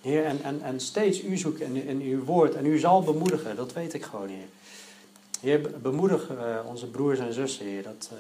[0.01, 2.55] Heer, en, en, en steeds u zoeken in, in uw woord.
[2.55, 4.47] En u zal bemoedigen, dat weet ik gewoon, Heer.
[5.41, 7.83] Heer, bemoedig uh, onze broers en zussen, Heer.
[7.83, 8.19] Dat, uh,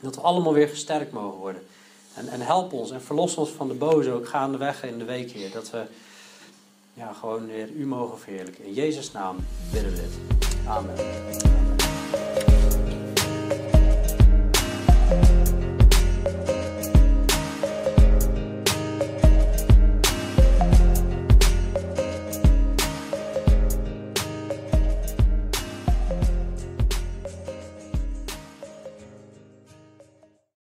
[0.00, 1.62] dat we allemaal weer gesterkt mogen worden.
[2.14, 5.30] En, en help ons en verlos ons van de boze ook gaandeweg in de week,
[5.30, 5.50] Heer.
[5.50, 5.82] Dat we
[6.94, 8.64] ja, gewoon weer u mogen verheerlijken.
[8.64, 9.36] In Jezus' naam
[9.72, 10.10] bidden we dit.
[10.66, 11.77] Amen.